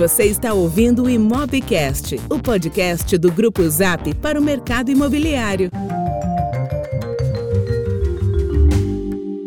[0.00, 5.70] Você está ouvindo o Imobcast, o podcast do Grupo Zap para o mercado imobiliário.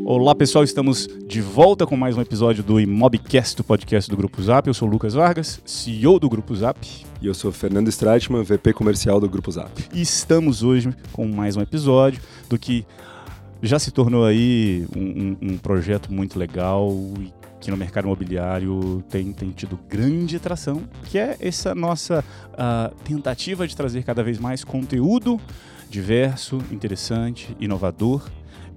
[0.06, 4.44] Olá pessoal, estamos de volta com mais um episódio do Imobcast, o podcast do Grupo
[4.44, 4.68] Zap.
[4.68, 6.80] Eu sou o Lucas Vargas, CEO do Grupo Zap.
[7.20, 9.72] E eu sou Fernando Streitman, VP comercial do Grupo Zap.
[9.92, 12.86] E estamos hoje com mais um episódio do que
[13.60, 19.04] já se tornou aí um, um, um projeto muito legal e que no mercado imobiliário
[19.10, 24.38] tem, tem tido grande atração, que é essa nossa uh, tentativa de trazer cada vez
[24.38, 25.40] mais conteúdo
[25.90, 28.30] diverso, interessante, inovador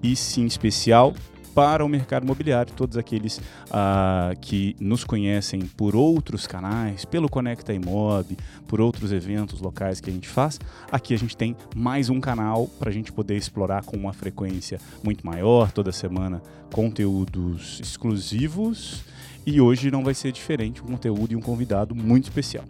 [0.02, 1.14] e sim especial
[1.56, 7.72] para o mercado imobiliário, todos aqueles uh, que nos conhecem por outros canais, pelo Conecta
[7.72, 8.36] Imob,
[8.68, 10.60] por outros eventos locais que a gente faz.
[10.92, 14.78] Aqui a gente tem mais um canal para a gente poder explorar com uma frequência
[15.02, 16.42] muito maior, toda semana,
[16.74, 19.02] conteúdos exclusivos.
[19.46, 22.66] E hoje não vai ser diferente, um conteúdo e um convidado muito especial.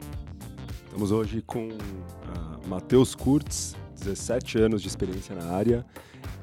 [0.84, 5.84] Estamos hoje com uh, Matheus Kurtz, 17 anos de experiência na área,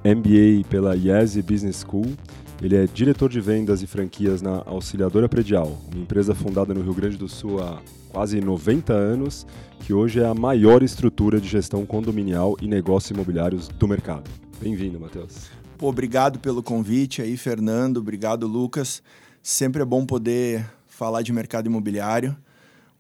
[0.03, 2.13] MBA pela IESE Business School.
[2.61, 6.93] Ele é diretor de vendas e franquias na Auxiliadora Predial, uma empresa fundada no Rio
[6.93, 9.45] Grande do Sul há quase 90 anos,
[9.79, 14.29] que hoje é a maior estrutura de gestão condominial e negócios imobiliários do mercado.
[14.61, 15.49] Bem-vindo, Matheus.
[15.77, 17.97] Pô, obrigado pelo convite aí, Fernando.
[17.97, 19.03] Obrigado, Lucas.
[19.41, 22.37] Sempre é bom poder falar de mercado imobiliário,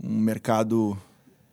[0.03, 0.97] um mercado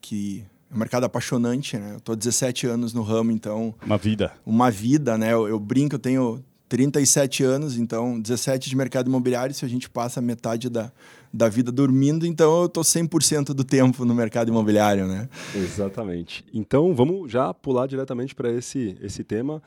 [0.01, 1.95] que é um mercado apaixonante, né?
[1.97, 3.75] Eu tô 17 anos no ramo, então...
[3.85, 4.33] Uma vida.
[4.47, 5.33] Uma vida, né?
[5.33, 9.91] Eu, eu, brinco, eu tenho 37 anos, então 17 de mercado imobiliário, se a gente
[9.91, 10.93] passa metade da,
[11.33, 15.29] da vida dormindo, então eu tô 100% do tempo no mercado imobiliário, né?
[15.55, 16.45] Exatamente.
[16.55, 19.61] Então, vamos já pular diretamente para esse, esse tema.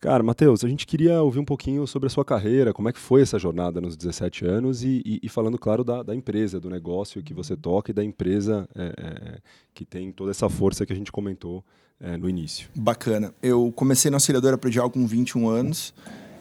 [0.00, 2.98] Cara, Matheus, a gente queria ouvir um pouquinho sobre a sua carreira, como é que
[2.98, 6.70] foi essa jornada nos 17 anos e, e, e falando, claro, da, da, empresa, do
[6.70, 9.38] negócio que você toca e da empresa é, é,
[9.74, 11.62] que tem toda essa força que a gente comentou
[12.00, 12.70] é, no início.
[12.74, 13.34] Bacana.
[13.42, 15.92] Eu comecei na auxiliadora predial com 21 anos,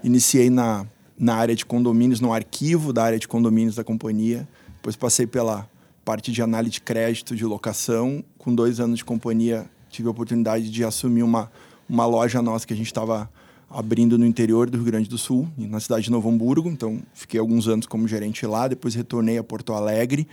[0.01, 0.87] iniciei na,
[1.17, 5.69] na área de condomínios, no arquivo da área de condomínios da companhia, depois passei pela
[6.05, 8.23] parte de análise de crédito, de locação.
[8.37, 11.51] Com dois anos de companhia, tive a oportunidade de assumir uma,
[11.89, 13.29] uma loja nossa que a gente estava
[13.69, 16.69] abrindo no interior do Rio Grande do Sul, na cidade de Novo Hamburgo.
[16.69, 18.67] Então, fiquei alguns anos como gerente lá.
[18.67, 20.27] Depois, retornei a Porto Alegre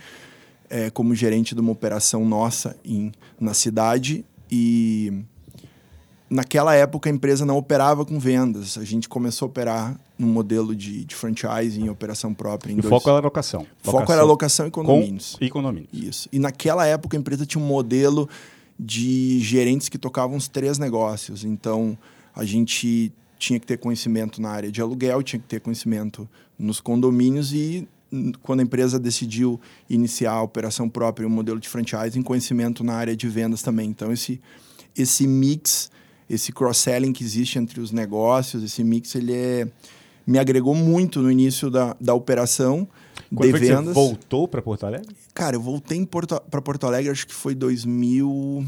[0.69, 4.25] é, como gerente de uma operação nossa em, na cidade.
[4.49, 5.13] E
[6.29, 8.77] naquela época, a empresa não operava com vendas.
[8.77, 12.73] A gente começou a operar num modelo de, de franchise em operação própria.
[12.73, 12.89] o dois...
[12.89, 13.67] foco era locação.
[13.83, 15.37] Foco era locação e condomínios.
[15.39, 15.89] E condomínios.
[15.93, 16.29] Isso.
[16.31, 18.27] E naquela época, a empresa tinha um modelo
[18.79, 21.43] de gerentes que tocavam os três negócios.
[21.43, 21.97] Então,
[22.35, 26.27] a gente tinha que ter conhecimento na área de aluguel, tinha que ter conhecimento
[26.57, 27.87] nos condomínios e
[28.41, 29.59] quando a empresa decidiu
[29.89, 33.89] iniciar a operação própria, um modelo de franchising, conhecimento na área de vendas também.
[33.89, 34.39] Então esse
[34.97, 35.91] esse mix,
[36.29, 39.67] esse cross-selling que existe entre os negócios, esse mix ele é,
[40.25, 42.87] me agregou muito no início da, da operação
[43.33, 43.85] Quando de vendas.
[43.85, 45.15] Você voltou para Porto Alegre?
[45.35, 48.65] Cara, eu voltei para Porto Alegre, acho que foi 2000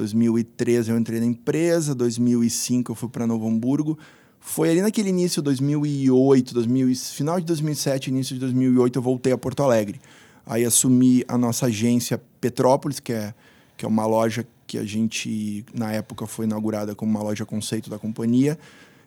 [0.00, 3.98] 2013 eu entrei na empresa, 2005 eu fui para Novo Hamburgo.
[4.40, 9.38] Foi ali naquele início, 2008, 2000, final de 2007, início de 2008, eu voltei a
[9.38, 10.00] Porto Alegre.
[10.46, 13.34] Aí assumi a nossa agência Petrópolis, que é,
[13.76, 17.90] que é uma loja que a gente, na época, foi inaugurada como uma loja conceito
[17.90, 18.58] da companhia.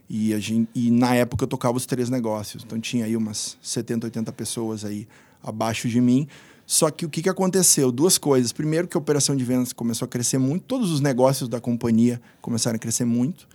[0.07, 2.63] E, gente, e na época eu tocava os três negócios.
[2.63, 5.07] Então tinha aí umas 70, 80 pessoas aí
[5.41, 6.27] abaixo de mim.
[6.65, 7.91] Só que o que, que aconteceu?
[7.91, 8.51] Duas coisas.
[8.51, 12.21] Primeiro, que a operação de vendas começou a crescer muito, todos os negócios da companhia
[12.41, 13.47] começaram a crescer muito.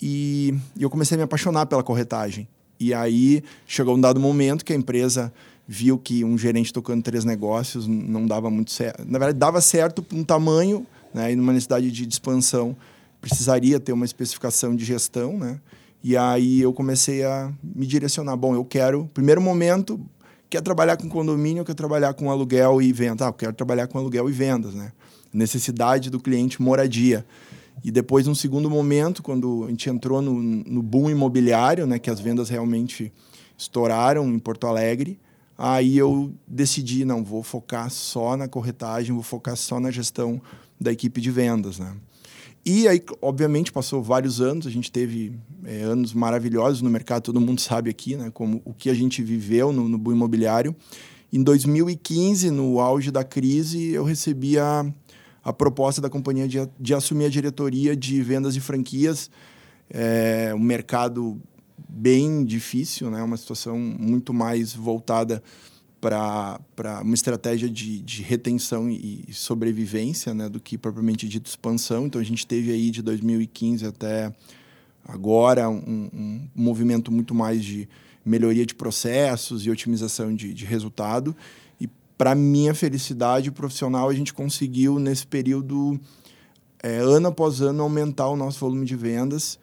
[0.00, 2.48] E, e eu comecei a me apaixonar pela corretagem.
[2.78, 5.32] E aí chegou um dado momento que a empresa
[5.66, 9.04] viu que um gerente tocando três negócios não dava muito certo.
[9.06, 12.76] Na verdade, dava certo para um tamanho né, e numa necessidade de expansão
[13.20, 15.58] precisaria ter uma especificação de gestão, né?
[16.04, 18.36] E aí eu comecei a me direcionar.
[18.36, 19.98] Bom, eu quero, primeiro momento,
[20.48, 23.26] quer trabalhar com condomínio, quer trabalhar com aluguel e venda.
[23.26, 24.92] Ah, eu quero trabalhar com aluguel e vendas, né?
[25.32, 27.26] Necessidade do cliente, moradia.
[27.84, 32.10] E depois, num segundo momento, quando a gente entrou no, no boom imobiliário, né, que
[32.10, 33.12] as vendas realmente
[33.56, 35.18] estouraram em Porto Alegre,
[35.58, 40.40] aí eu decidi, não, vou focar só na corretagem, vou focar só na gestão
[40.80, 41.94] da equipe de vendas, né?
[42.68, 47.40] E aí, obviamente, passou vários anos, a gente teve é, anos maravilhosos no mercado, todo
[47.40, 50.74] mundo sabe aqui, né, como o que a gente viveu no, no boom imobiliário.
[51.32, 54.84] Em 2015, no auge da crise, eu recebi a,
[55.44, 59.30] a proposta da companhia de, de assumir a diretoria de vendas de franquias.
[59.88, 61.40] É um mercado
[61.88, 65.40] bem difícil, né, uma situação muito mais voltada
[66.06, 72.06] para uma estratégia de, de retenção e sobrevivência, né, do que propriamente dito expansão.
[72.06, 74.32] Então a gente teve aí de 2015 até
[75.04, 77.88] agora um, um movimento muito mais de
[78.24, 81.34] melhoria de processos e otimização de, de resultado.
[81.80, 85.98] E para minha felicidade profissional, a gente conseguiu nesse período,
[86.80, 89.58] é, ano após ano, aumentar o nosso volume de vendas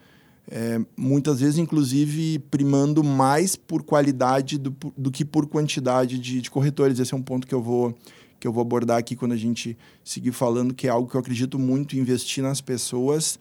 [0.51, 6.51] é, muitas vezes, inclusive, primando mais por qualidade do, do que por quantidade de, de,
[6.51, 6.99] corretores.
[6.99, 7.95] Esse é um ponto que eu vou
[8.39, 11.21] que eu vou abordar aqui quando a gente seguir falando, que é algo que eu
[11.21, 13.39] acredito muito em investir nas pessoas.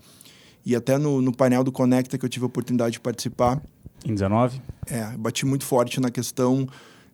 [0.65, 3.61] E até no, no painel do Conecta, que eu tive a oportunidade de participar.
[4.07, 4.63] Em 19?
[4.87, 6.69] É, bati muito forte na questão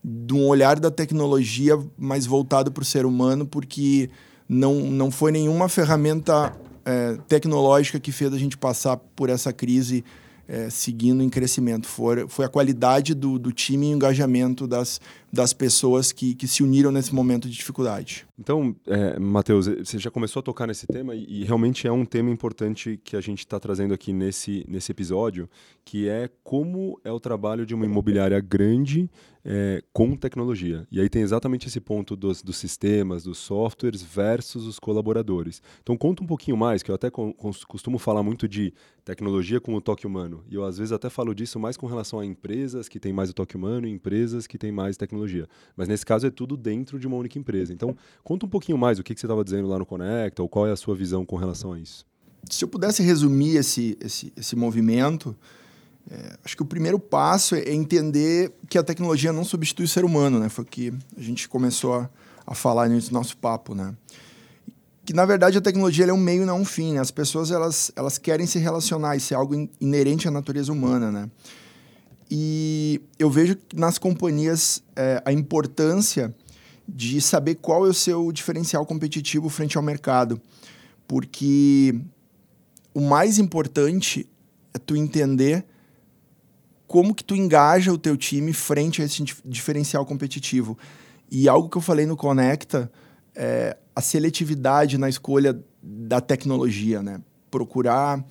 [0.04, 4.10] de um olhar da tecnologia mais voltado para o ser humano, porque
[4.46, 6.54] não, não foi nenhuma ferramenta
[6.88, 10.02] é, tecnológica que fez a gente passar por essa crise
[10.48, 11.86] é, seguindo em crescimento.
[11.86, 14.98] Foi, foi a qualidade do, do time e o engajamento das,
[15.30, 18.26] das pessoas que, que se uniram nesse momento de dificuldade.
[18.38, 22.06] Então, é, Matheus, você já começou a tocar nesse tema e, e realmente é um
[22.06, 25.50] tema importante que a gente está trazendo aqui nesse, nesse episódio,
[25.84, 29.10] que é como é o trabalho de uma imobiliária grande
[29.50, 30.86] é, com tecnologia.
[30.92, 35.62] E aí tem exatamente esse ponto dos, dos sistemas, dos softwares versus os colaboradores.
[35.82, 38.74] Então conta um pouquinho mais, que eu até costumo falar muito de
[39.06, 40.44] tecnologia com o toque humano.
[40.50, 43.30] E eu às vezes até falo disso mais com relação a empresas que têm mais
[43.30, 45.48] o toque humano e empresas que têm mais tecnologia.
[45.74, 47.72] Mas nesse caso é tudo dentro de uma única empresa.
[47.72, 50.48] Então conta um pouquinho mais o que, que você estava dizendo lá no Conecta, ou
[50.48, 52.04] qual é a sua visão com relação a isso.
[52.50, 55.34] Se eu pudesse resumir esse, esse, esse movimento,
[56.10, 60.04] é, acho que o primeiro passo é entender que a tecnologia não substitui o ser
[60.04, 60.48] humano, né?
[60.48, 62.10] Foi que a gente começou a,
[62.46, 63.94] a falar nesse nosso papo, né?
[65.04, 66.94] Que na verdade a tecnologia é um meio, não um fim.
[66.94, 67.00] Né?
[67.00, 71.30] As pessoas elas, elas querem se relacionar, isso é algo inerente à natureza humana, né?
[72.30, 76.34] E eu vejo nas companhias é, a importância
[76.86, 80.40] de saber qual é o seu diferencial competitivo frente ao mercado,
[81.06, 81.94] porque
[82.94, 84.26] o mais importante
[84.72, 85.66] é tu entender
[86.88, 90.76] como que tu engaja o teu time frente a esse diferencial competitivo.
[91.30, 92.90] E algo que eu falei no Conecta
[93.36, 97.20] é a seletividade na escolha da tecnologia, né?
[97.50, 98.24] Procurar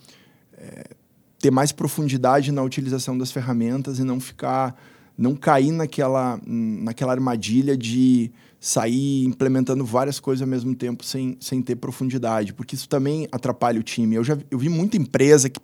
[0.57, 0.95] é,
[1.39, 4.75] ter mais profundidade na utilização das ferramentas e não ficar,
[5.15, 11.61] não cair naquela, naquela armadilha de sair implementando várias coisas ao mesmo tempo sem, sem
[11.61, 14.15] ter profundidade, porque isso também atrapalha o time.
[14.15, 15.59] Eu já eu vi muita empresa que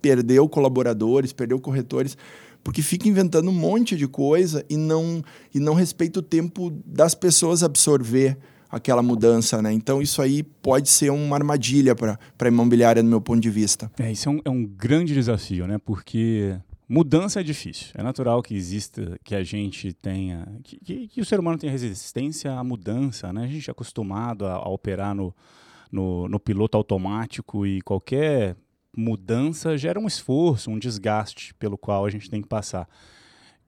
[0.00, 2.16] perdeu colaboradores, perdeu corretores,
[2.62, 5.22] porque fica inventando um monte de coisa e não,
[5.54, 8.36] e não respeita o tempo das pessoas absorver
[8.70, 9.72] aquela mudança, né?
[9.72, 13.90] Então isso aí pode ser uma armadilha para a imobiliária, no meu ponto de vista.
[13.98, 15.78] É, isso é um, é um grande desafio, né?
[15.78, 16.54] Porque
[16.88, 17.88] mudança é difícil.
[17.94, 21.72] É natural que exista, que a gente tenha, que, que, que o ser humano tenha
[21.72, 23.44] resistência à mudança, né?
[23.44, 25.34] A gente é acostumado a, a operar no,
[25.90, 28.56] no, no piloto automático e qualquer
[28.98, 32.88] mudança gera um esforço, um desgaste pelo qual a gente tem que passar.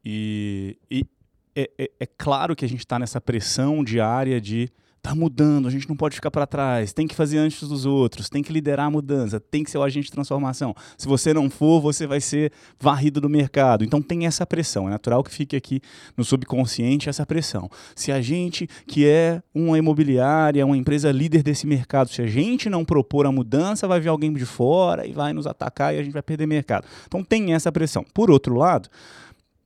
[0.05, 1.07] E, e
[1.55, 4.69] é, é, é claro que a gente está nessa pressão diária de
[5.03, 8.29] tá mudando, a gente não pode ficar para trás, tem que fazer antes dos outros,
[8.29, 10.75] tem que liderar a mudança, tem que ser o agente de transformação.
[10.99, 13.85] Se você não for, você vai ser varrido do mercado.
[13.85, 15.81] Então tem essa pressão, é natural que fique aqui
[16.17, 17.71] no subconsciente essa pressão.
[17.95, 22.69] Se a gente, que é uma imobiliária, uma empresa líder desse mercado, se a gente
[22.69, 26.03] não propor a mudança, vai vir alguém de fora e vai nos atacar e a
[26.03, 26.87] gente vai perder mercado.
[27.07, 28.05] Então tem essa pressão.
[28.13, 28.89] Por outro lado,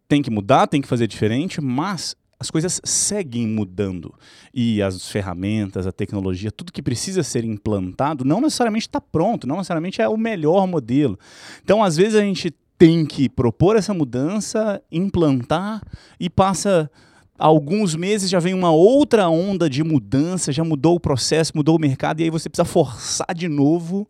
[0.08, 4.14] tem que mudar, tem que fazer diferente, mas as coisas seguem mudando.
[4.52, 9.56] E as ferramentas, a tecnologia, tudo que precisa ser implantado, não necessariamente está pronto, não
[9.56, 11.18] necessariamente é o melhor modelo.
[11.62, 15.82] Então, às vezes, a gente tem que propor essa mudança, implantar
[16.18, 16.90] e passa
[17.38, 21.80] alguns meses já vem uma outra onda de mudança, já mudou o processo, mudou o
[21.80, 24.08] mercado, e aí você precisa forçar de novo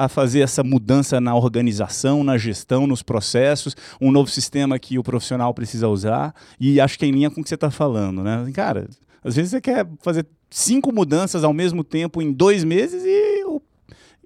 [0.00, 5.02] a fazer essa mudança na organização, na gestão, nos processos, um novo sistema que o
[5.02, 6.34] profissional precisa usar.
[6.58, 8.50] E acho que é em linha com o que você está falando, né?
[8.54, 8.88] Cara,
[9.22, 13.60] às vezes você quer fazer cinco mudanças ao mesmo tempo em dois meses e o,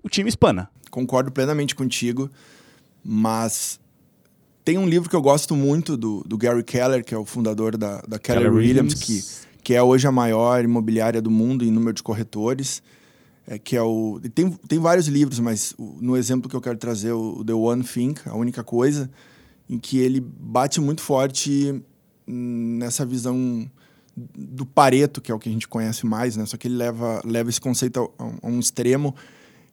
[0.01, 0.71] o time espana.
[0.93, 2.31] Concordo plenamente contigo,
[3.05, 3.81] mas
[4.65, 7.77] tem um livro que eu gosto muito do, do Gary Keller, que é o fundador
[7.77, 11.65] da, da Keller, Keller Williams, Williams, que, que é hoje a maior imobiliária do mundo
[11.65, 12.81] em número de corretores
[13.47, 17.13] é, que é o tem, tem vários livros, mas no exemplo que eu quero trazer
[17.13, 19.11] o The One Thing, a única coisa,
[19.69, 21.83] em que ele bate muito forte
[22.27, 23.71] nessa visão
[24.17, 26.47] do Pareto, que é o que a gente conhece mais, né?
[26.47, 29.15] Só que ele leva leva esse conceito a, a um extremo.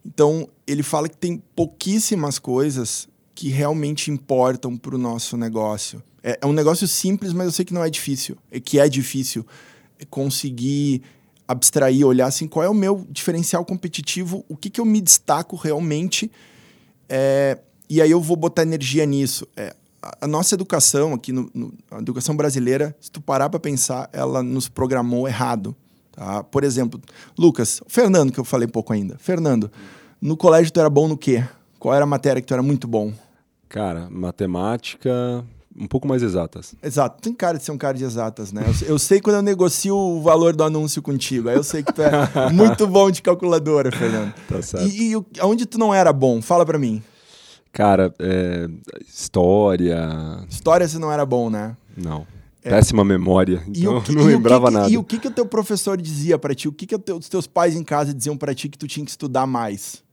[0.06, 6.04] Então ele fala que tem pouquíssimas coisas que realmente importam para o nosso negócio.
[6.24, 8.38] É, é um negócio simples, mas eu sei que não é difícil.
[8.51, 9.46] É que é difícil
[10.10, 11.04] conseguir
[11.51, 15.55] abstrair, olhar assim, qual é o meu diferencial competitivo, o que, que eu me destaco
[15.55, 16.31] realmente,
[17.08, 17.58] é,
[17.89, 19.48] e aí eu vou botar energia nisso.
[19.55, 23.60] É, a, a nossa educação aqui, no, no, a educação brasileira, se tu parar para
[23.60, 25.75] pensar, ela nos programou errado.
[26.12, 26.43] Tá?
[26.43, 27.00] Por exemplo,
[27.38, 29.17] Lucas, Fernando, que eu falei pouco ainda.
[29.17, 29.72] Fernando,
[30.22, 31.43] no colégio tu era bom no quê?
[31.79, 33.13] Qual era a matéria que tu era muito bom?
[33.67, 35.43] Cara, matemática,
[35.78, 36.75] um pouco mais exatas.
[36.82, 37.22] Exato.
[37.22, 38.63] Tem cara de ser um cara de exatas, né?
[38.82, 41.50] Eu, eu, sei quando eu negocio o valor do anúncio contigo.
[41.50, 42.12] Aí eu sei que tu é
[42.51, 44.34] muito bom de calculadora, Fernando.
[44.48, 44.88] Tá certo.
[44.88, 46.42] E, e onde tu não era bom?
[46.42, 47.01] Fala para mim.
[47.72, 48.70] Cara, é,
[49.08, 50.46] história.
[50.50, 51.75] História você não era bom, né?
[51.96, 52.28] Não.
[52.63, 52.70] É.
[52.70, 53.63] Péssima memória.
[53.68, 54.90] Então que, não lembrava que, nada.
[54.90, 56.68] E o que, que o teu professor dizia para ti?
[56.68, 59.12] O que, que os teus pais em casa diziam para ti que tu tinha que
[59.12, 60.04] estudar mais?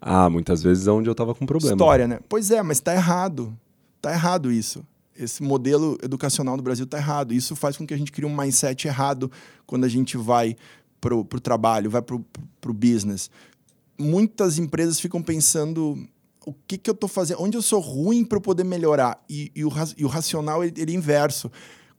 [0.00, 1.74] Ah, muitas vezes é onde eu tava com problema.
[1.74, 2.18] História, né?
[2.28, 3.56] Pois é, mas tá errado.
[4.02, 4.84] Tá errado isso.
[5.16, 7.32] Esse modelo educacional no Brasil tá errado.
[7.32, 9.30] Isso faz com que a gente crie um mindset errado
[9.64, 10.56] quando a gente vai
[11.00, 12.24] pro, pro trabalho, vai pro,
[12.60, 13.30] pro business.
[13.96, 15.96] Muitas empresas ficam pensando
[16.44, 19.22] o que, que eu estou fazendo, onde eu sou ruim para poder melhorar.
[19.30, 21.50] E, e, o, e o racional ele, ele é inverso.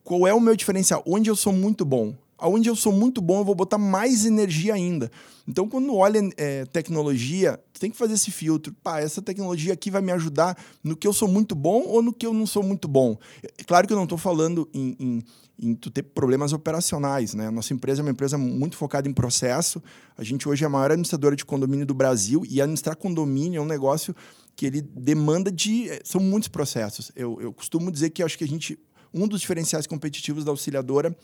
[0.03, 1.01] Qual é o meu diferencial?
[1.07, 2.13] Onde eu sou muito bom?
[2.47, 5.11] Onde eu sou muito bom, eu vou botar mais energia ainda.
[5.47, 8.73] Então, quando olha é, tecnologia, tem que fazer esse filtro.
[8.81, 12.13] Pá, essa tecnologia aqui vai me ajudar no que eu sou muito bom ou no
[12.13, 13.17] que eu não sou muito bom.
[13.57, 15.23] É claro que eu não estou falando em, em,
[15.59, 17.33] em, tu ter problemas operacionais.
[17.33, 17.49] Né?
[17.49, 19.83] Nossa empresa é uma empresa muito focada em processo.
[20.17, 23.61] A gente hoje é a maior administradora de condomínio do Brasil e administrar condomínio é
[23.61, 24.15] um negócio
[24.55, 25.89] que ele demanda de...
[25.89, 27.11] É, são muitos processos.
[27.15, 28.79] Eu, eu costumo dizer que acho que a gente...
[29.13, 31.15] Um dos diferenciais competitivos da auxiliadora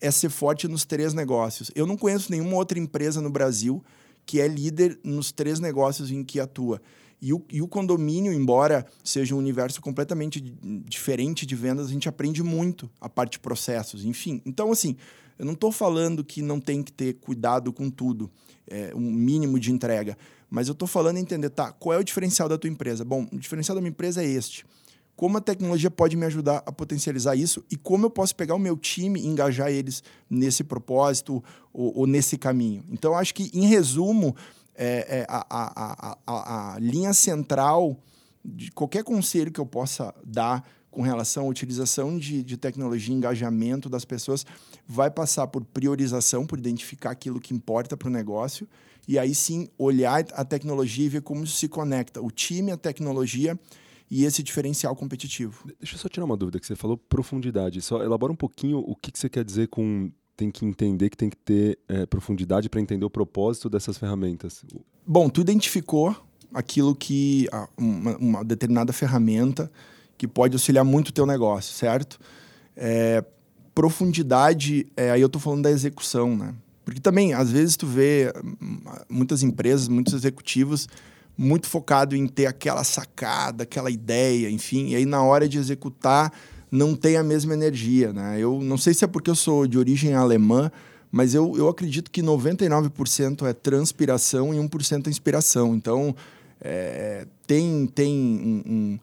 [0.00, 1.70] é ser forte nos três negócios.
[1.74, 3.82] Eu não conheço nenhuma outra empresa no Brasil
[4.24, 6.82] que é líder nos três negócios em que atua.
[7.22, 10.40] E o, e o condomínio, embora seja um universo completamente
[10.84, 14.42] diferente de vendas, a gente aprende muito a parte de processos, enfim.
[14.44, 14.96] Então, assim,
[15.38, 18.30] eu não estou falando que não tem que ter cuidado com tudo,
[18.66, 20.18] é, um mínimo de entrega,
[20.50, 23.04] mas eu estou falando em entender, tá, qual é o diferencial da tua empresa?
[23.04, 24.66] Bom, o diferencial da minha empresa é este
[25.16, 28.58] como a tecnologia pode me ajudar a potencializar isso e como eu posso pegar o
[28.58, 31.42] meu time e engajar eles nesse propósito
[31.72, 32.84] ou, ou nesse caminho.
[32.90, 34.36] Então, acho que, em resumo,
[34.74, 37.98] é, é a, a, a, a, linha central
[38.44, 43.16] de qualquer conselho que eu possa dar com relação à utilização de, de tecnologia e
[43.16, 44.44] engajamento das pessoas
[44.86, 48.68] vai passar por priorização, por identificar aquilo que importa para o negócio
[49.08, 52.20] e aí sim olhar a tecnologia e ver como isso se conecta.
[52.20, 53.58] O time, a tecnologia
[54.10, 55.64] e esse diferencial competitivo.
[55.80, 57.80] Deixa eu só tirar uma dúvida, que você falou profundidade.
[57.82, 61.16] Só elabora um pouquinho o que, que você quer dizer com tem que entender que
[61.16, 64.62] tem que ter é, profundidade para entender o propósito dessas ferramentas.
[65.06, 66.14] Bom, tu identificou
[66.52, 69.70] aquilo que uma, uma determinada ferramenta
[70.18, 72.20] que pode auxiliar muito o teu negócio, certo?
[72.76, 73.24] É,
[73.74, 76.54] profundidade, é, aí eu estou falando da execução, né?
[76.84, 80.86] Porque também, às vezes, tu vê hum, muitas empresas, muitos executivos
[81.36, 86.32] muito focado em ter aquela sacada, aquela ideia, enfim, e aí na hora de executar
[86.70, 88.38] não tem a mesma energia, né?
[88.38, 90.70] Eu não sei se é porque eu sou de origem alemã,
[91.10, 95.74] mas eu, eu acredito que 99% é transpiração e 1% é inspiração.
[95.74, 96.14] Então,
[96.60, 98.98] é, tem, tem um, um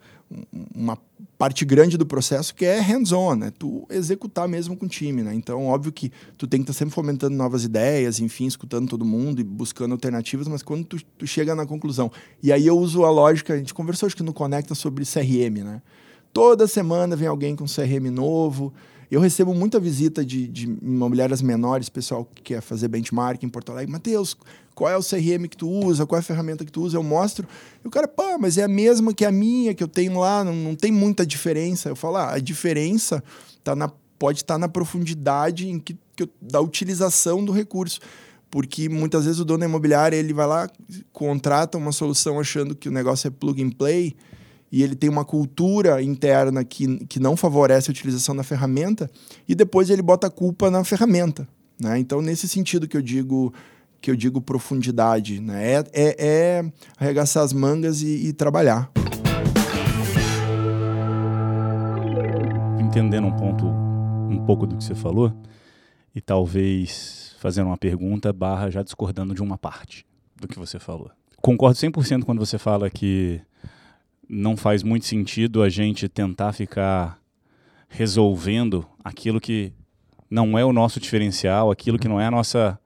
[0.74, 0.98] uma
[1.38, 3.52] parte grande do processo que é hands-on, né?
[3.58, 5.34] Tu executar mesmo com o time, né?
[5.34, 9.04] Então, óbvio que tu tem que estar tá sempre fomentando novas ideias, enfim, escutando todo
[9.04, 12.12] mundo e buscando alternativas, mas quando tu, tu chega na conclusão.
[12.42, 15.64] E aí eu uso a lógica, a gente conversou acho que no Conecta sobre CRM,
[15.64, 15.82] né?
[16.32, 18.74] Toda semana vem alguém com CRM novo,
[19.10, 23.72] eu recebo muita visita de, de imobiliárias menores, pessoal que quer fazer benchmark em Porto
[23.72, 23.92] Alegre.
[23.92, 24.36] Matheus,
[24.74, 26.06] qual é o CRM que tu usa?
[26.06, 26.98] Qual é a ferramenta que tu usa?
[26.98, 27.48] Eu mostro.
[27.84, 30.44] E o cara, pô, mas é a mesma que a minha, que eu tenho lá,
[30.44, 31.90] não, não tem muita diferença.
[31.90, 33.24] Eu falo, ah, a diferença
[33.64, 38.00] tá na, pode estar tá na profundidade em que, que eu, da utilização do recurso
[38.54, 40.70] porque muitas vezes o dono imobiliário ele vai lá
[41.12, 44.16] contrata uma solução achando que o negócio é plug and play
[44.74, 49.08] e ele tem uma cultura interna que, que não favorece a utilização da ferramenta,
[49.48, 51.48] e depois ele bota a culpa na ferramenta.
[51.80, 52.00] Né?
[52.00, 53.54] Então, nesse sentido que eu digo
[54.02, 55.74] que eu digo profundidade, né?
[55.74, 58.92] é, é, é arregaçar as mangas e, e trabalhar.
[62.82, 65.32] Entendendo um ponto, um pouco do que você falou,
[66.16, 70.04] e talvez fazendo uma pergunta barra já discordando de uma parte
[70.36, 71.12] do que você falou.
[71.44, 73.40] Concordo 100% quando você fala que
[74.34, 77.20] não faz muito sentido a gente tentar ficar
[77.88, 79.72] resolvendo aquilo que
[80.30, 82.80] não é o nosso diferencial, aquilo que não é a nossa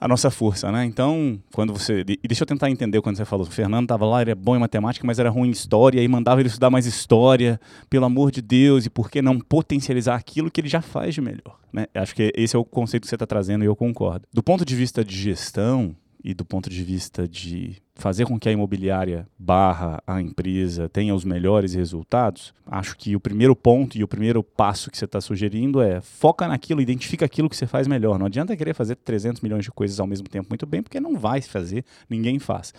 [0.00, 0.86] a nossa força, né?
[0.86, 2.02] Então, quando você.
[2.08, 3.46] E deixa eu tentar entender quando você falou.
[3.46, 6.08] O Fernando estava lá, ele é bom em matemática, mas era ruim em história, e
[6.08, 10.50] mandava ele estudar mais história, pelo amor de Deus, e por que não potencializar aquilo
[10.50, 11.60] que ele já faz de melhor?
[11.70, 11.86] Né?
[11.94, 14.26] Acho que esse é o conceito que você está trazendo e eu concordo.
[14.32, 15.94] Do ponto de vista de gestão
[16.24, 21.14] e do ponto de vista de fazer com que a imobiliária barra a empresa tenha
[21.14, 25.20] os melhores resultados, acho que o primeiro ponto e o primeiro passo que você está
[25.20, 28.18] sugerindo é foca naquilo, identifica aquilo que você faz melhor.
[28.18, 31.16] Não adianta querer fazer 300 milhões de coisas ao mesmo tempo muito bem, porque não
[31.16, 32.72] vai fazer, ninguém faz.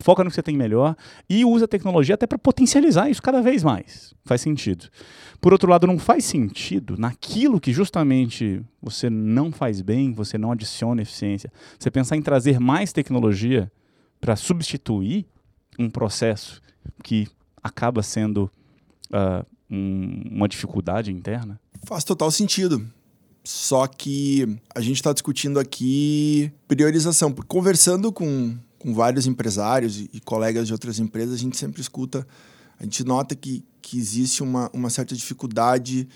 [0.00, 0.96] Foca no que você tem melhor
[1.30, 4.12] e usa a tecnologia até para potencializar isso cada vez mais.
[4.24, 4.88] Faz sentido.
[5.40, 10.50] Por outro lado, não faz sentido naquilo que justamente você não faz bem, você não
[10.50, 11.50] adiciona eficiência.
[11.78, 13.70] Você pensar em trazer mais tecnologia
[14.20, 15.26] para substituir
[15.78, 16.60] um processo
[17.02, 17.28] que
[17.62, 18.50] acaba sendo
[19.10, 21.60] uh, um, uma dificuldade interna?
[21.84, 22.86] Faz total sentido.
[23.44, 27.32] Só que a gente está discutindo aqui priorização.
[27.32, 32.26] Conversando com, com vários empresários e, e, colegas de outras empresas, a gente sempre escuta,
[32.78, 36.06] a gente nota que, que existe uma, uma certa dificuldade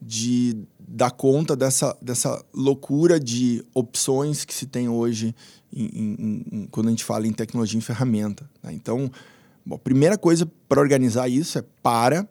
[0.00, 5.34] de dar conta dessa, dessa loucura de opções que se tem hoje
[5.72, 8.48] em, em, em, quando a gente fala em tecnologia e ferramenta.
[8.62, 8.72] Né?
[8.72, 9.10] Então,
[9.66, 12.28] bom, a primeira coisa para organizar isso é para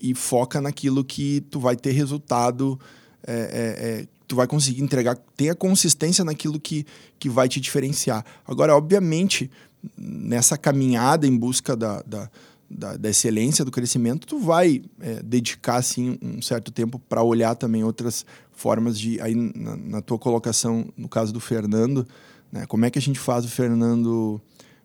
[0.00, 2.78] e foca naquilo que tu vai ter resultado,
[3.26, 6.86] é, é, é, tu vai conseguir entregar, tenha consistência naquilo que,
[7.18, 8.24] que vai te diferenciar.
[8.46, 9.50] Agora, obviamente,
[9.96, 12.30] nessa caminhada em busca da, da
[12.70, 17.54] da, da, excelência do crescimento, tu vai é, dedicar assim um certo tempo para olhar
[17.56, 22.06] também outras formas de aí na, na, tua colocação no caso do Fernando,
[22.52, 22.66] né?
[22.66, 24.40] Como é que a gente faz o Fernando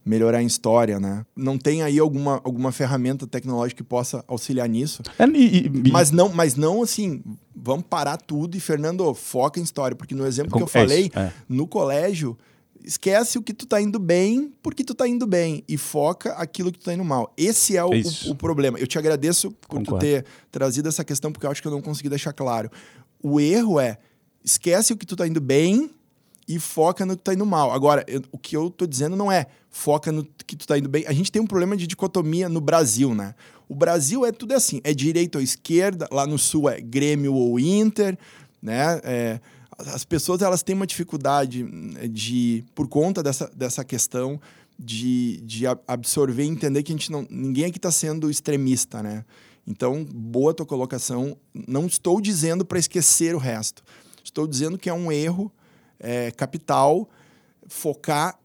[0.05, 1.25] melhorar em história, né?
[1.35, 5.01] Não tem aí alguma, alguma ferramenta tecnológica que possa auxiliar nisso.
[5.17, 7.23] É, e, e, mas não, mas não assim,
[7.55, 11.19] vamos parar tudo e Fernando foca em história, porque no exemplo que eu falei, é,
[11.21, 11.33] é.
[11.49, 12.37] no colégio
[12.85, 16.71] esquece o que tu tá indo bem porque tu tá indo bem e foca aquilo
[16.71, 17.33] que tu tá indo mal.
[17.35, 18.79] Esse é o, o, o problema.
[18.79, 21.81] Eu te agradeço por tu ter trazido essa questão porque eu acho que eu não
[21.81, 22.69] consegui deixar claro.
[23.21, 23.97] O erro é
[24.43, 25.89] esquece o que tu tá indo bem
[26.47, 27.71] e foca no que tá indo mal.
[27.71, 30.87] Agora, eu, o que eu tô dizendo não é foca no que tu tá indo
[30.87, 31.03] bem.
[31.07, 33.33] A gente tem um problema de dicotomia no Brasil, né?
[33.67, 37.59] O Brasil é tudo assim, é direita ou esquerda, lá no sul é Grêmio ou
[37.59, 38.15] Inter,
[38.61, 39.01] né?
[39.03, 39.39] É,
[39.77, 44.39] as pessoas elas têm uma dificuldade né, de por conta dessa, dessa questão
[44.77, 49.25] de, de absorver e entender que a gente não ninguém aqui está sendo extremista né?
[49.67, 51.37] Então boa tua colocação.
[51.67, 53.83] Não estou dizendo para esquecer o resto.
[54.23, 55.51] Estou dizendo que é um erro
[55.99, 57.09] é, capital
[57.67, 58.37] focar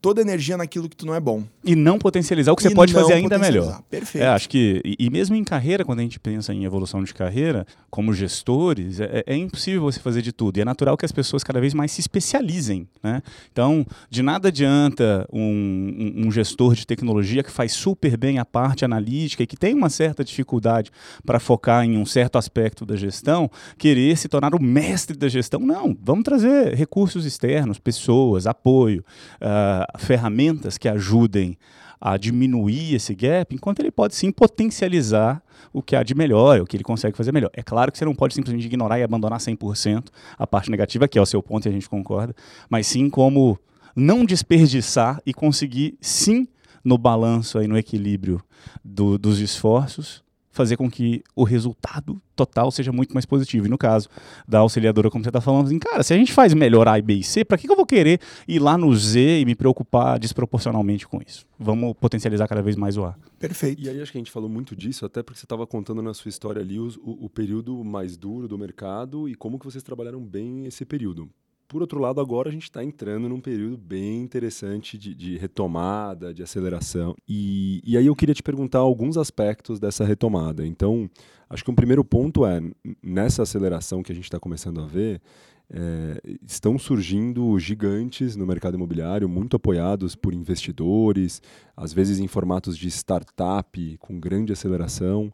[0.00, 1.44] toda a energia naquilo que tu não é bom.
[1.64, 3.82] E não potencializar o que e você pode fazer ainda melhor.
[3.90, 4.24] Perfeito.
[4.24, 7.12] É, acho que, e, e, mesmo em carreira, quando a gente pensa em evolução de
[7.14, 10.58] carreira, como gestores, é, é, impossível você fazer de tudo.
[10.58, 12.88] E é natural que as pessoas cada vez mais se especializem.
[13.02, 13.22] Né?
[13.50, 18.44] Então, de nada adianta um, um, um gestor de tecnologia que faz super bem a
[18.44, 20.90] parte analítica e que tem uma certa dificuldade
[21.24, 25.60] para focar em um certo aspecto da gestão, querer se tornar o mestre da gestão.
[25.60, 29.04] Não, vamos trazer recursos externos, pessoas, apoio.
[29.40, 31.56] Uh, ferramentas que ajudem
[32.00, 36.66] a diminuir esse gap, enquanto ele pode sim potencializar o que há de melhor, o
[36.66, 37.50] que ele consegue fazer melhor.
[37.54, 41.18] É claro que você não pode simplesmente ignorar e abandonar 100% a parte negativa, que
[41.18, 42.34] é o seu ponto e a gente concorda,
[42.68, 43.58] mas sim como
[43.94, 46.46] não desperdiçar e conseguir sim
[46.84, 48.40] no balanço aí no equilíbrio
[48.84, 50.25] do, dos esforços
[50.56, 53.66] fazer com que o resultado total seja muito mais positivo.
[53.66, 54.08] E no caso
[54.48, 57.14] da auxiliadora, como você está falando, assim, cara, se a gente faz melhor A, B
[57.14, 60.18] e C, para que, que eu vou querer ir lá no Z e me preocupar
[60.18, 61.46] desproporcionalmente com isso?
[61.58, 63.14] Vamos potencializar cada vez mais o A.
[63.38, 63.82] Perfeito.
[63.82, 66.14] E aí acho que a gente falou muito disso, até porque você estava contando na
[66.14, 70.20] sua história ali o, o período mais duro do mercado e como que vocês trabalharam
[70.20, 71.30] bem esse período.
[71.68, 76.32] Por outro lado, agora a gente está entrando num período bem interessante de, de retomada,
[76.32, 77.14] de aceleração.
[77.28, 80.64] E, e, aí eu queria te perguntar alguns aspectos dessa retomada.
[80.64, 81.10] Então,
[81.50, 82.62] acho que um primeiro ponto é,
[83.02, 85.20] nessa aceleração que a gente está começando a ver,
[85.68, 91.42] é, estão surgindo gigantes no mercado imobiliário, muito apoiados por investidores,
[91.76, 95.32] às vezes em formatos de startup, com grande aceleração.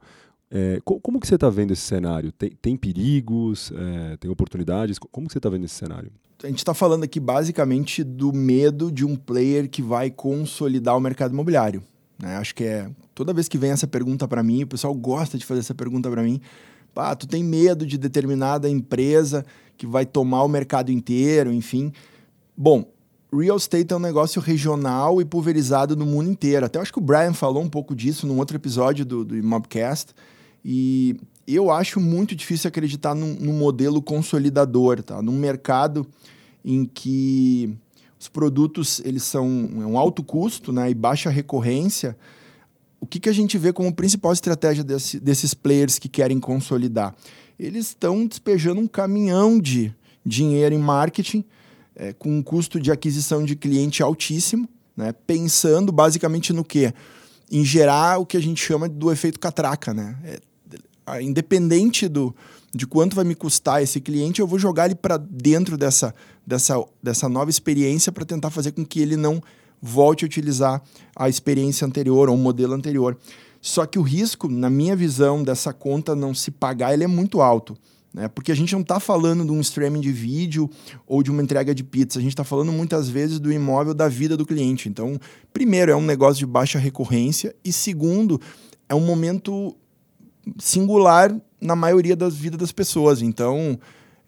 [0.50, 2.30] É, como que você está vendo esse cenário?
[2.30, 3.72] Tem, tem perigos?
[3.74, 4.98] É, tem oportunidades?
[4.98, 6.12] Como que você está vendo esse cenário?
[6.42, 11.00] A gente está falando aqui basicamente do medo de um player que vai consolidar o
[11.00, 11.82] mercado imobiliário.
[12.18, 12.36] Né?
[12.36, 15.44] Acho que é toda vez que vem essa pergunta para mim, o pessoal gosta de
[15.46, 16.40] fazer essa pergunta para mim.
[16.92, 19.44] Pá, tu tem medo de determinada empresa
[19.78, 21.92] que vai tomar o mercado inteiro, enfim.
[22.56, 22.90] Bom,
[23.32, 26.66] real estate é um negócio regional e pulverizado no mundo inteiro.
[26.66, 30.12] Até acho que o Brian falou um pouco disso num outro episódio do, do Mobcast.
[30.64, 35.20] E eu acho muito difícil acreditar num, num modelo consolidador, tá?
[35.20, 36.06] Num mercado
[36.64, 37.76] em que
[38.18, 42.16] os produtos eles são um alto custo né, e baixa recorrência,
[43.00, 47.16] o que, que a gente vê como principal estratégia desse, desses players que querem consolidar?
[47.58, 49.92] Eles estão despejando um caminhão de
[50.24, 51.44] dinheiro em marketing,
[51.96, 56.94] é, com um custo de aquisição de cliente altíssimo, né, pensando basicamente no quê?
[57.50, 59.92] Em gerar o que a gente chama do efeito catraca.
[59.92, 60.16] Né?
[60.22, 60.40] É,
[61.20, 62.34] independente do,
[62.74, 66.14] de quanto vai me custar esse cliente, eu vou jogar ele para dentro dessa,
[66.46, 69.42] dessa, dessa nova experiência para tentar fazer com que ele não
[69.80, 70.80] volte a utilizar
[71.14, 73.18] a experiência anterior ou o modelo anterior.
[73.60, 77.40] Só que o risco, na minha visão, dessa conta não se pagar, ele é muito
[77.40, 77.76] alto.
[78.12, 78.28] Né?
[78.28, 80.68] Porque a gente não está falando de um streaming de vídeo
[81.06, 82.18] ou de uma entrega de pizza.
[82.18, 84.88] A gente está falando muitas vezes do imóvel da vida do cliente.
[84.88, 85.18] Então,
[85.52, 87.54] primeiro, é um negócio de baixa recorrência.
[87.64, 88.40] E segundo,
[88.88, 89.74] é um momento
[90.58, 93.22] singular na maioria das vidas das pessoas.
[93.22, 93.78] Então,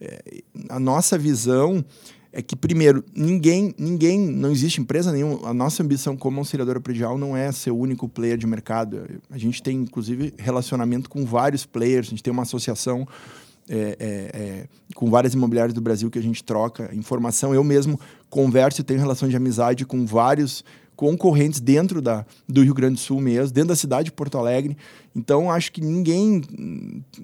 [0.00, 1.85] é, a nossa visão
[2.33, 5.48] é que, primeiro, ninguém, ninguém, não existe empresa nenhuma.
[5.48, 9.20] A nossa ambição como auxiliadora predial não é ser o único player de mercado.
[9.31, 13.07] A gente tem, inclusive, relacionamento com vários players, a gente tem uma associação.
[13.66, 17.55] É, é, é, com várias imobiliárias do Brasil que a gente troca informação.
[17.55, 17.98] Eu mesmo
[18.29, 20.62] converso e tenho relação de amizade com vários
[20.96, 24.76] concorrentes dentro da, do Rio Grande do Sul mesmo, dentro da cidade de Porto Alegre.
[25.14, 26.42] Então, acho que ninguém,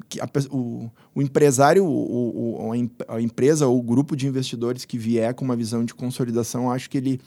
[0.08, 2.72] que a, o, o, empresário, o, o,
[3.08, 6.88] a empresa ou o grupo de investidores que vier com uma visão de consolidação, acho
[6.88, 7.20] que ele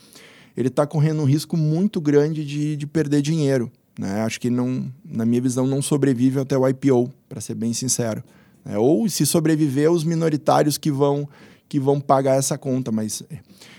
[0.56, 3.70] ele está correndo um risco muito grande de, de perder dinheiro.
[3.98, 4.22] Né?
[4.22, 8.22] Acho que não, na minha visão, não sobrevive até o IPO, para ser bem sincero.
[8.64, 11.28] É, ou se sobreviver, os minoritários que vão
[11.68, 13.22] que vão pagar essa conta, mas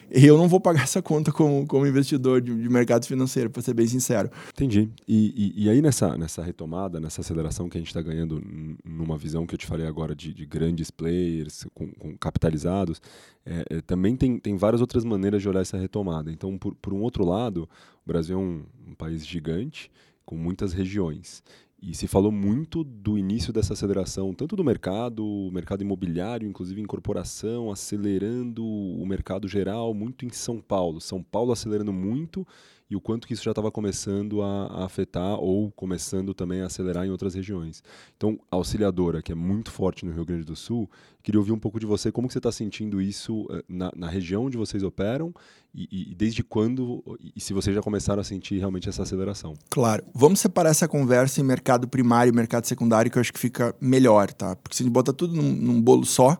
[0.09, 3.73] eu não vou pagar essa conta como, como investidor de, de mercado financeiro, para ser
[3.73, 4.29] bem sincero.
[4.49, 4.89] Entendi.
[5.07, 8.41] E, e, e, aí, nessa, nessa retomada, nessa aceleração que a gente está ganhando
[8.83, 13.01] numa visão que eu te falei agora de, de grandes players com, com capitalizados,
[13.45, 16.31] é, é, também tem, tem várias outras maneiras de olhar essa retomada.
[16.31, 17.67] Então, por, por um outro lado,
[18.05, 19.91] o Brasil é um, um país gigante,
[20.25, 21.43] com muitas regiões.
[21.87, 27.71] E se falou muito do início dessa aceleração, tanto do mercado, mercado imobiliário, inclusive incorporação,
[27.71, 30.99] acelerando o mercado geral, muito em São Paulo.
[30.99, 32.45] São Paulo acelerando muito
[32.89, 36.67] e o quanto que isso já estava começando a, a, afetar ou começando também a
[36.67, 37.83] acelerar em outras regiões.
[38.15, 40.89] Então, a auxiliadora, que é muito forte no Rio Grande do Sul,
[41.23, 44.07] queria ouvir um pouco de você, como que você está sentindo isso eh, na, na,
[44.07, 45.33] região onde vocês operam
[45.73, 47.03] e, e, desde quando,
[47.35, 49.55] e se vocês já começaram a sentir realmente essa aceleração.
[49.69, 50.03] Claro.
[50.13, 53.75] Vamos separar essa conversa em mercado primário e mercado secundário, que eu acho que fica
[53.81, 54.55] melhor, tá?
[54.55, 56.37] Porque se a gente botar tudo num, num bolo só,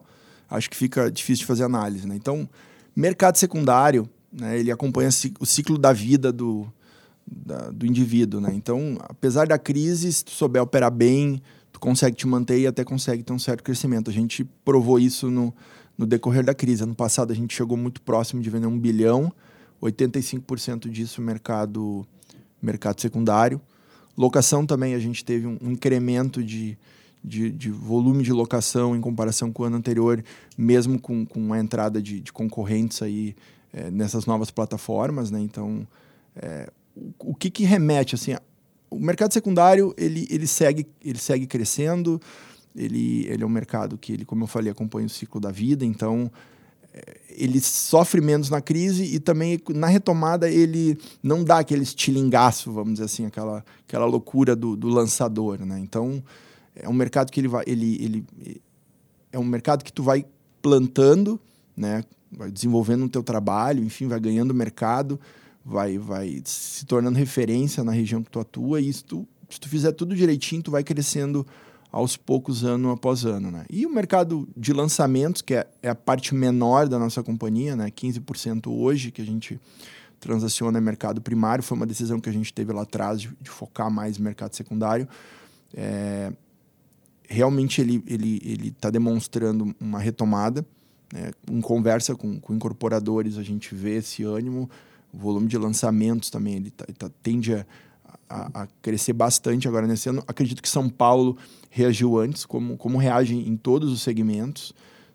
[0.48, 2.14] acho que fica difícil de fazer análise, né?
[2.14, 2.48] Então,
[2.94, 4.58] mercado secundário, né?
[4.58, 5.08] Ele acompanha
[5.40, 6.70] o ciclo da vida do,
[7.26, 8.40] da, do indivíduo.
[8.40, 8.52] Né?
[8.54, 11.40] Então, apesar da crise, se tu souber operar bem,
[11.72, 14.10] tu consegue te manter e até consegue ter um certo crescimento.
[14.10, 15.54] A gente provou isso no,
[15.96, 16.82] no decorrer da crise.
[16.82, 19.32] Ano passado a gente chegou muito próximo de vender um bilhão,
[19.82, 22.06] 85% disso mercado,
[22.60, 23.60] mercado secundário.
[24.16, 26.78] Locação também a gente teve um, incremento de,
[27.22, 30.24] de, de, volume de locação em comparação com o ano anterior,
[30.56, 33.36] mesmo com, com a entrada de, de concorrentes aí
[33.76, 35.38] é, nessas novas plataformas, né?
[35.38, 35.86] Então,
[36.34, 38.34] é, o, o, que, que remete assim?
[38.88, 42.18] O mercado secundário ele, ele segue ele segue crescendo.
[42.74, 45.84] Ele, ele é um mercado que ele, como eu falei, acompanha o ciclo da vida.
[45.84, 46.30] Então,
[46.92, 52.72] é, ele sofre menos na crise e também na retomada ele não dá aquele estilingaço,
[52.72, 55.78] vamos dizer assim, aquela, aquela loucura do, do lançador, né?
[55.78, 56.22] Então
[56.74, 58.60] é um mercado que ele vai, ele, ele
[59.30, 60.24] é um mercado que tu vai
[60.62, 61.38] plantando,
[61.76, 62.02] né?
[62.30, 65.18] Vai desenvolvendo o teu trabalho, enfim, vai ganhando mercado,
[65.64, 69.92] vai, vai se tornando referência na região que tu atua e tu, se tu fizer
[69.92, 71.46] tudo direitinho, tu vai crescendo
[71.90, 73.64] aos poucos, ano após ano, né?
[73.70, 77.90] E o mercado de lançamentos, que é, é a parte menor da nossa companhia, né?
[77.90, 79.58] 15% hoje que a gente
[80.20, 83.50] transaciona é mercado primário, foi uma decisão que a gente teve lá atrás de, de
[83.50, 85.08] focar mais no mercado secundário.
[85.74, 86.32] É,
[87.28, 90.66] realmente ele está ele, ele tá demonstrando uma retomada.
[91.12, 91.30] Né?
[91.50, 94.68] Em conversa com, com incorporadores, a gente vê esse ânimo.
[95.12, 97.66] O volume de lançamentos também ele, tá, tá, tende a,
[98.28, 100.22] a, a, crescer bastante agora nesse ano.
[100.26, 101.36] Acredito que São Paulo
[101.70, 104.74] reagiu antes, como, como reage em todos os segmentos.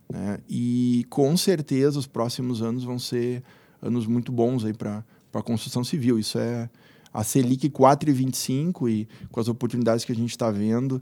[0.10, 0.40] Né?
[0.50, 3.44] E com certeza os próximos anos vão ser
[3.82, 6.20] anos muito bons para a construção civil.
[6.20, 6.70] Isso é
[7.14, 11.02] a Selic 4,25 e com as oportunidades que a gente está vendo.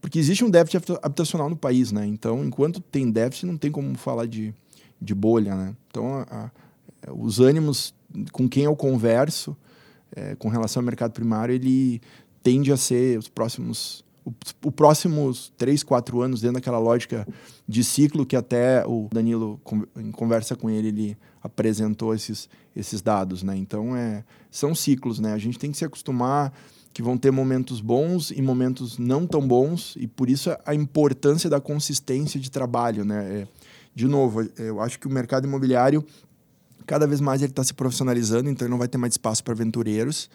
[0.00, 2.06] Porque existe um déficit habitacional no país, né?
[2.06, 4.54] Então, enquanto tem déficit, não tem como falar de,
[5.00, 5.74] de bolha, né?
[5.90, 6.50] Então, a,
[7.06, 7.94] a, os ânimos
[8.32, 9.56] com quem eu converso
[10.14, 12.00] é, com relação ao mercado primário, ele
[12.42, 14.04] tende a ser os próximos
[14.62, 17.26] o, próximos três, quatro anos, dentro daquela lógica
[17.66, 19.60] de ciclo que até o Danilo,
[19.96, 23.56] em conversa com ele, ele apresentou esses, esses dados, né?
[23.56, 25.32] Então, é, são ciclos, né?
[25.32, 26.52] A gente tem que se acostumar
[26.98, 31.48] que vão ter momentos bons e momentos não tão bons, e por isso a importância
[31.48, 33.42] da consistência de trabalho, né?
[33.42, 33.48] É,
[33.94, 36.04] de novo, eu acho que o mercado imobiliário,
[36.86, 39.54] cada vez mais ele está se profissionalizando, então ele não vai ter mais espaço para
[39.54, 40.28] aventureiros,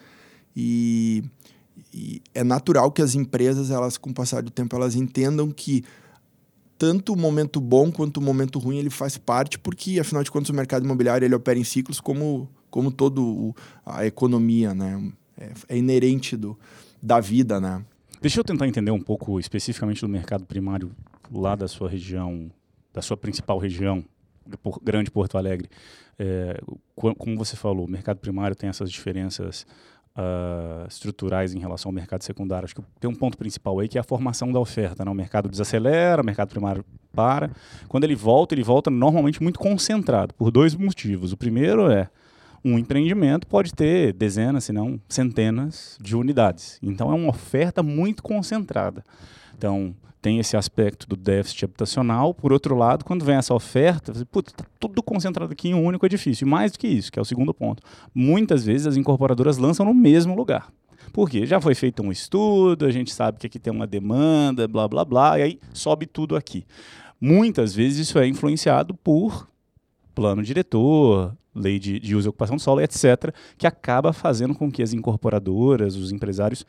[0.56, 1.22] e
[1.94, 5.84] e é natural que as empresas, elas com o passar do tempo, elas entendam que
[6.78, 10.50] tanto o momento bom quanto o momento ruim ele faz parte, porque afinal de contas
[10.50, 13.54] o mercado imobiliário ele opera em ciclos como como todo
[13.86, 15.12] a economia, né?
[15.38, 16.58] É, é inerente do,
[17.02, 17.84] da vida, né?
[18.22, 20.92] Deixa eu tentar entender um pouco especificamente do mercado primário
[21.32, 22.50] lá da sua região,
[22.94, 24.04] da sua principal região,
[24.82, 25.70] Grande Porto Alegre.
[26.18, 26.60] É,
[26.96, 29.66] como você falou, o mercado primário tem essas diferenças
[30.18, 32.66] uh, estruturais em relação ao mercado secundário.
[32.66, 35.04] Acho que tem um ponto principal aí que é a formação da oferta.
[35.04, 35.12] Né?
[35.12, 37.52] O mercado desacelera, o mercado primário para.
[37.88, 41.32] Quando ele volta, ele volta normalmente muito concentrado, por dois motivos.
[41.34, 42.10] O primeiro é
[42.64, 46.80] um empreendimento pode ter dezenas, se não centenas de unidades.
[46.82, 49.04] Então é uma oferta muito concentrada.
[49.58, 52.34] Então, tem esse aspecto do déficit habitacional.
[52.34, 55.84] Por outro lado, quando vem essa oferta, você, putz, tá tudo concentrado aqui em um
[55.84, 56.46] único edifício.
[56.46, 57.84] E mais do que isso, que é o segundo ponto.
[58.16, 60.72] Muitas vezes as incorporadoras lançam no mesmo lugar.
[61.12, 64.88] Porque já foi feito um estudo, a gente sabe que aqui tem uma demanda, blá
[64.88, 66.66] blá blá, e aí sobe tudo aqui.
[67.20, 69.48] Muitas vezes isso é influenciado por
[70.16, 74.72] plano diretor, lei de, de uso e ocupação do solo, etc., que acaba fazendo com
[74.72, 76.62] que as incorporadoras, os empresários,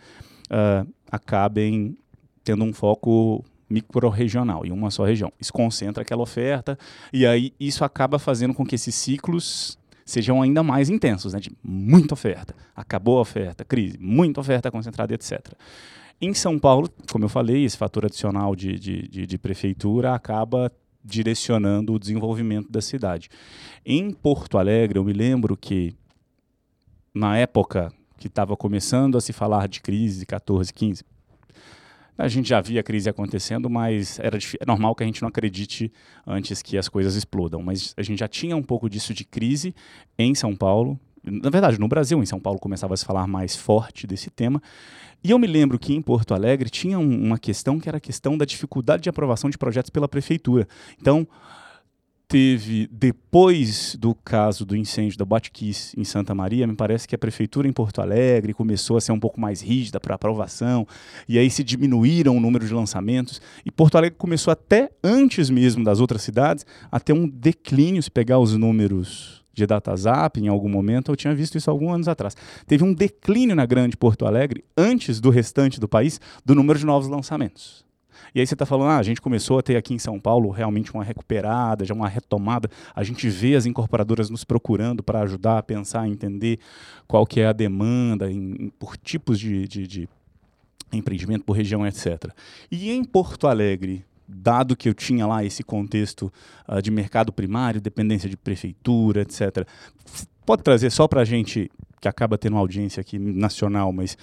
[0.51, 1.97] uh, acabem
[2.43, 5.33] tendo um foco micro-regional, em uma só região.
[5.41, 6.79] Isso concentra aquela oferta
[7.13, 11.41] e aí isso acaba fazendo com que esses ciclos sejam ainda mais intensos, né?
[11.41, 15.41] de muita oferta, acabou a oferta, crise, muita oferta concentrada, etc.
[16.21, 20.71] Em São Paulo, como eu falei, esse fator adicional de, de, de, de prefeitura acaba
[21.05, 23.29] direcionando o desenvolvimento da cidade.
[23.85, 25.95] Em Porto Alegre, eu me lembro que
[27.15, 31.05] na época que estava começando a se falar de crise, 14, 15,
[32.17, 35.29] a gente já via a crise acontecendo, mas era é normal que a gente não
[35.29, 35.93] acredite
[36.27, 37.61] antes que as coisas explodam.
[37.61, 39.75] Mas a gente já tinha um pouco disso de crise
[40.17, 40.99] em São Paulo.
[41.25, 44.63] Na verdade, no Brasil, em São Paulo, começava a se falar mais forte desse tema.
[45.25, 48.01] E eu me lembro que em Porto Alegre tinha um, uma questão que era a
[48.01, 50.69] questão da dificuldade de aprovação de projetos pela prefeitura.
[51.01, 51.27] Então,
[52.29, 57.19] teve, depois do caso do incêndio da Botkiss em Santa Maria, me parece que a
[57.19, 60.87] prefeitura em Porto Alegre começou a ser um pouco mais rígida para aprovação,
[61.27, 65.83] e aí se diminuíram o número de lançamentos, e Porto Alegre começou até antes mesmo
[65.83, 70.69] das outras cidades a ter um declínio, se pegar os números de DataZap em algum
[70.69, 72.37] momento, eu tinha visto isso alguns anos atrás.
[72.67, 76.85] Teve um declínio na grande Porto Alegre, antes do restante do país, do número de
[76.85, 77.85] novos lançamentos.
[78.35, 80.51] E aí você está falando, ah, a gente começou a ter aqui em São Paulo
[80.51, 82.69] realmente uma recuperada, já uma retomada.
[82.95, 86.59] A gente vê as incorporadoras nos procurando para ajudar a pensar, a entender
[87.07, 90.09] qual que é a demanda em, por tipos de, de, de
[90.93, 92.31] empreendimento, por região, etc.
[92.71, 96.33] E em Porto Alegre, dado que eu tinha lá esse contexto
[96.69, 99.67] uh, de mercado primário, dependência de prefeitura, etc.
[100.47, 104.17] Pode trazer só para a gente, que acaba tendo uma audiência aqui nacional, mas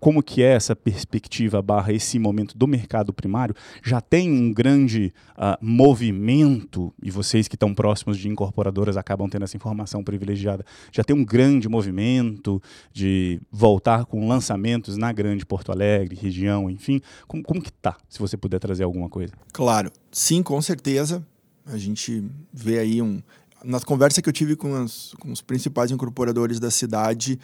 [0.00, 5.12] como que é essa perspectiva barra esse momento do mercado primário, já tem um grande
[5.36, 11.02] uh, movimento, e vocês que estão próximos de incorporadoras acabam tendo essa informação privilegiada, já
[11.02, 17.00] tem um grande movimento de voltar com lançamentos na grande Porto Alegre, região, enfim.
[17.26, 19.32] Como, como que tá, se você puder trazer alguma coisa?
[19.52, 21.26] Claro, sim, com certeza.
[21.66, 23.20] A gente vê aí um...
[23.64, 27.40] Na conversa que eu tive com, as, com os principais incorporadores da cidade,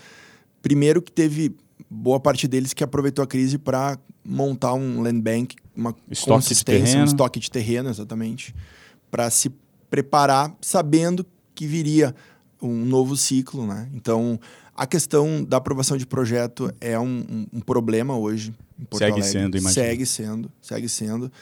[0.63, 1.57] primeiro que teve
[1.91, 7.01] boa parte deles que aproveitou a crise para montar um land bank, uma estoque consistência,
[7.01, 8.55] um estoque de terreno, exatamente,
[9.11, 9.51] para se
[9.91, 12.15] preparar sabendo que viria
[12.61, 13.89] um novo ciclo, né?
[13.93, 14.41] Então,
[14.75, 19.13] a questão da aprovação de projeto é um, um, um problema hoje em Porto segue
[19.13, 19.31] Alegre.
[19.31, 19.87] sendo, imagina.
[19.87, 21.33] Segue sendo, segue sendo.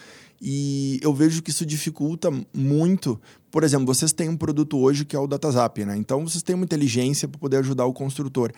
[0.40, 3.21] E eu vejo que isso dificulta muito.
[3.51, 5.97] Por exemplo, vocês têm um produto hoje que é o DataZap, né?
[5.97, 8.53] Então, vocês têm uma inteligência para poder ajudar o construtor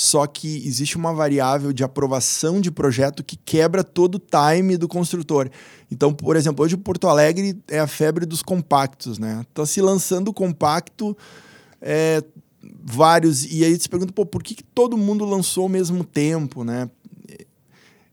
[0.00, 4.86] só que existe uma variável de aprovação de projeto que quebra todo o time do
[4.86, 5.50] construtor.
[5.90, 9.44] Então, por exemplo, hoje Porto Alegre é a febre dos compactos, né?
[9.52, 11.18] Tá se lançando compacto
[11.82, 12.22] é,
[12.80, 16.62] vários e aí se pergunta, pô, por que, que todo mundo lançou ao mesmo tempo,
[16.62, 16.88] né?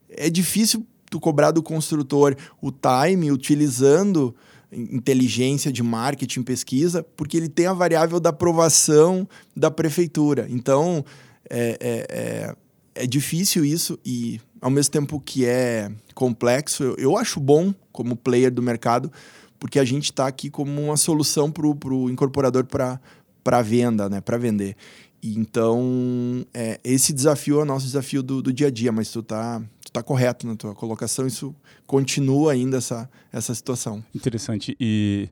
[0.09, 4.35] É difícil tu cobrar do construtor o time utilizando
[4.71, 10.47] inteligência de marketing, pesquisa, porque ele tem a variável da aprovação da prefeitura.
[10.49, 11.05] Então,
[11.49, 12.55] é, é, é,
[13.03, 18.15] é difícil isso e ao mesmo tempo que é complexo, eu, eu acho bom como
[18.15, 19.11] player do mercado,
[19.59, 24.21] porque a gente está aqui como uma solução para o incorporador para venda, né?
[24.21, 24.75] para vender.
[25.21, 29.23] Então, é, esse desafio é o nosso desafio do, do dia a dia, mas tu
[29.23, 31.55] tá, tu tá correto na tua colocação, isso
[31.87, 34.03] continua ainda essa, essa situação.
[34.13, 34.75] Interessante.
[34.79, 35.29] E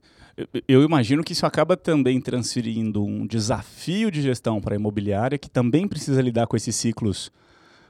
[0.67, 5.49] eu imagino que isso acaba também transferindo um desafio de gestão para a imobiliária, que
[5.49, 7.31] também precisa lidar com esses ciclos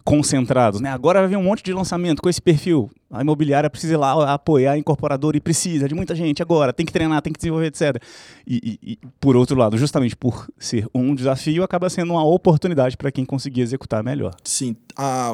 [0.03, 0.89] concentrados, né?
[0.91, 2.91] Agora vai vir um monte de lançamento com esse perfil.
[3.09, 6.85] A imobiliária precisa ir lá apoiar a incorporadora e precisa de muita gente agora, tem
[6.85, 8.03] que treinar, tem que desenvolver, etc.
[8.45, 12.97] E, e, e por outro lado, justamente por ser um desafio, acaba sendo uma oportunidade
[12.97, 14.35] para quem conseguir executar melhor.
[14.43, 14.75] Sim,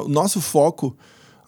[0.04, 0.96] o nosso foco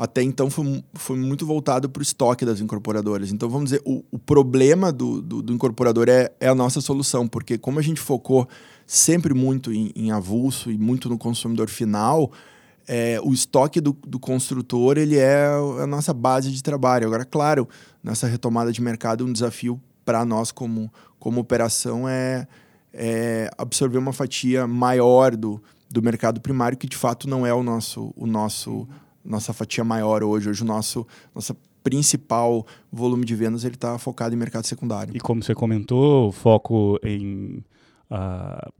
[0.02, 3.30] até então foi, foi muito voltado para o estoque das incorporadoras.
[3.30, 7.28] Então, vamos dizer, o, o problema do, do, do, incorporador é, é a nossa solução,
[7.28, 8.48] porque como a gente focou
[8.84, 12.32] sempre muito em, em avulso e muito no consumidor final,
[12.88, 15.46] é, o estoque do, do, construtor ele é
[15.80, 17.06] a nossa base de trabalho.
[17.06, 17.68] Agora, claro,
[18.02, 22.48] nessa retomada de mercado, um desafio para nós como, como operação é,
[22.92, 27.62] é, absorver uma fatia maior do, do mercado primário, que de fato não é o
[27.62, 28.88] nosso, o nosso
[29.24, 30.48] nossa fatia maior hoje.
[30.48, 35.16] Hoje o nosso nossa principal volume de vendas ele está focado em mercado secundário.
[35.16, 37.64] E como você comentou, o foco em
[38.10, 38.72] uh,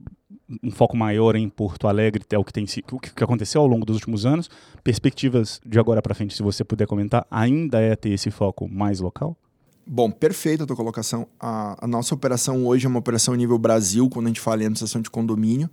[0.61, 3.85] um foco maior em Porto Alegre, é o que, tem, o que aconteceu ao longo
[3.85, 4.49] dos últimos anos.
[4.83, 8.99] Perspectivas de agora para frente, se você puder comentar, ainda é ter esse foco mais
[8.99, 9.37] local?
[9.85, 11.27] Bom, perfeita a tua colocação.
[11.39, 14.65] A, a, nossa operação hoje é uma operação nível Brasil, quando a gente fala em
[14.65, 15.69] administração de condomínio.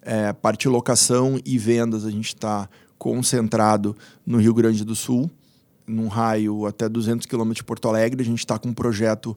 [0.00, 5.30] É, parte locação e vendas, a gente está concentrado no Rio Grande do Sul,
[5.86, 8.22] num raio até 200 quilômetros de Porto Alegre.
[8.22, 9.36] A gente está com um projeto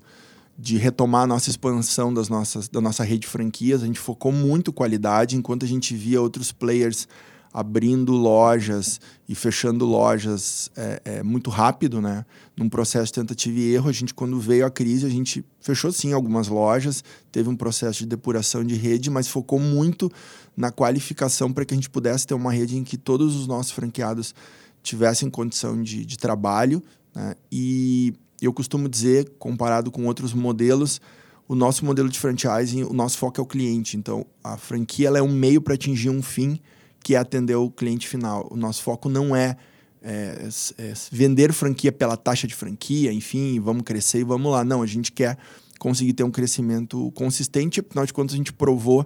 [0.57, 3.83] de retomar a nossa expansão das nossas, da nossa rede de franquias.
[3.83, 7.07] A gente focou muito qualidade, enquanto a gente via outros players
[7.53, 12.25] abrindo lojas e fechando lojas é, é, muito rápido, né?
[12.55, 15.91] Num processo de tentativa e erro, a gente quando veio a crise, a gente fechou
[15.91, 20.11] sim algumas lojas, teve um processo de depuração de rede, mas focou muito
[20.57, 23.71] na qualificação para que a gente pudesse ter uma rede em que todos os nossos
[23.71, 24.33] franqueados
[24.81, 26.83] tivessem condição de, de trabalho,
[27.15, 27.35] né?
[27.51, 31.01] E eu costumo dizer, comparado com outros modelos,
[31.47, 33.97] o nosso modelo de franchising, o nosso foco é o cliente.
[33.97, 36.59] Então, a franquia ela é um meio para atingir um fim,
[37.03, 38.47] que é atender o cliente final.
[38.51, 39.57] O nosso foco não é,
[40.01, 44.63] é, é, vender franquia pela taxa de franquia, enfim, vamos crescer e vamos lá.
[44.63, 45.37] Não, a gente quer
[45.79, 49.05] conseguir ter um crescimento consistente, afinal de contas, a gente provou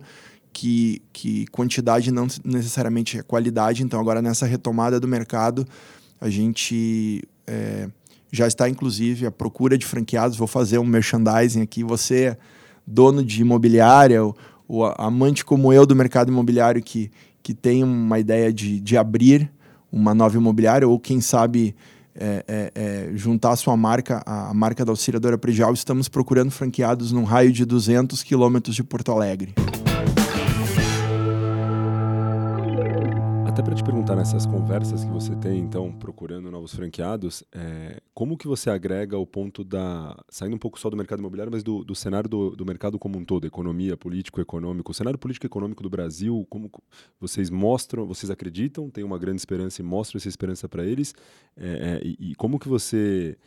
[0.54, 3.84] que, que quantidade não necessariamente é qualidade.
[3.84, 5.66] Então, agora nessa retomada do mercado,
[6.20, 7.24] a gente.
[7.48, 7.90] É,
[8.34, 10.38] já está inclusive à procura de franqueados.
[10.38, 11.84] Vou fazer um merchandising aqui.
[11.84, 12.38] Você,
[12.88, 14.34] dono de imobiliária, o,
[14.68, 17.12] o amante como eu do mercado imobiliário que,
[17.44, 19.52] que tem uma ideia de, de abrir
[19.92, 21.76] uma nova imobiliária, ou quem sabe
[22.16, 27.12] é, é, é, juntar a sua marca, a marca da auxiliadora predial, estamos procurando franqueados
[27.12, 29.54] num raio de 200 quilômetros de Porto Alegre.
[33.52, 38.38] Até para te perguntar nessas conversas que você tem, então, procurando novos franqueados, é, como
[38.38, 40.18] que você agrega o ponto da.
[40.30, 43.20] saindo um pouco só do mercado imobiliário, mas do, do cenário do, do, mercado como
[43.20, 44.92] um todo, economia, político, econômico.
[44.92, 46.72] O cenário político econômico do Brasil, como
[47.20, 51.14] vocês mostram, vocês acreditam, tem uma grande esperança e mostram essa esperança para eles,
[51.58, 53.38] é, é, e, e como que você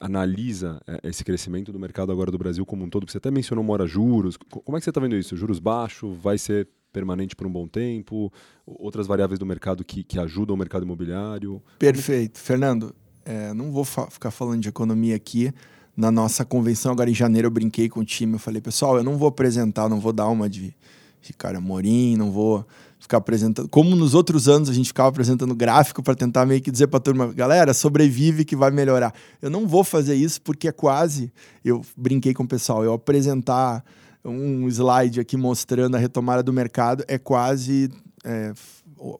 [0.00, 3.08] analisa é, esse crescimento do mercado agora do Brasil como um todo?
[3.08, 4.36] Você até mencionou mora juros.
[4.36, 5.36] Como é que você está vendo isso?
[5.36, 6.16] Juros baixos?
[6.20, 8.32] Vai ser permanente por um bom tempo,
[8.66, 11.62] outras variáveis do mercado que, que ajudam o mercado imobiliário.
[11.78, 12.38] Perfeito.
[12.38, 15.52] Fernando, é, não vou fa ficar falando de economia aqui.
[15.96, 18.34] Na nossa convenção, agora em janeiro, eu brinquei com o time.
[18.34, 20.74] Eu falei, pessoal, eu não vou apresentar, não vou dar uma de
[21.20, 22.66] Ricardo Amorim, não vou
[22.98, 23.68] ficar apresentando.
[23.68, 26.98] Como nos outros anos a gente ficava apresentando gráfico para tentar meio que dizer para
[26.98, 29.12] a turma, galera, sobrevive que vai melhorar.
[29.40, 31.32] Eu não vou fazer isso porque é quase.
[31.64, 33.84] Eu brinquei com o pessoal, eu apresentar
[34.24, 37.90] um slide aqui mostrando a retomada do mercado, é quase
[38.24, 38.52] é,